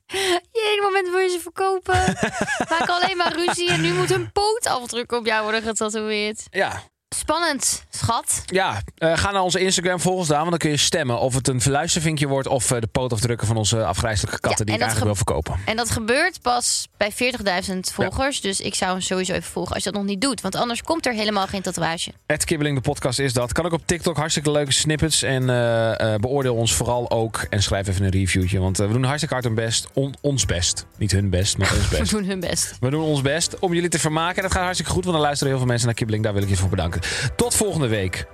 [0.07, 1.95] Je ene moment wil je ze verkopen.
[2.71, 6.47] Maak alleen maar ruzie en nu moet een pootafdruk op jou worden getatoeëerd.
[6.49, 6.83] Ja,
[7.15, 8.43] Spannend, schat.
[8.45, 11.47] Ja, eh, ga naar onze Instagram volgens daar, want dan kun je stemmen of het
[11.47, 14.85] een luistervinkje wordt of eh, de pootafdrukken van onze afgrijzelijke katten Ja, die en ik
[14.93, 15.59] eigenlijk wil verkopen.
[15.65, 18.41] En dat gebeurt pas bij 40.000 volgers.
[18.41, 20.41] Dus ik zou hem sowieso even volgen als je dat nog niet doet.
[20.41, 22.11] Want anders komt er helemaal geen tatoeage.
[22.25, 23.51] Het Kibbeling de podcast is dat.
[23.53, 27.87] Kan ook op TikTok hartstikke leuke snippets en eh, beoordeel ons vooral ook en schrijf
[27.87, 31.29] even een reviewtje, want we doen hartstikke hard hun best, On- ons best, niet hun
[31.29, 32.11] best, maar ons We best.
[32.11, 32.75] doen hun best.
[32.79, 34.41] We doen ons best om jullie te vermaken.
[34.41, 36.23] Dat gaat hartstikke goed, want dan luisteren heel veel mensen naar Kibbeling.
[36.23, 36.96] Daar wil ik je voor bedanken.
[37.35, 38.25] Tot volgende week.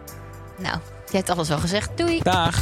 [0.57, 0.77] Nou,
[1.09, 1.89] je hebt alles al gezegd.
[1.97, 2.19] Doei.
[2.23, 2.61] Dag.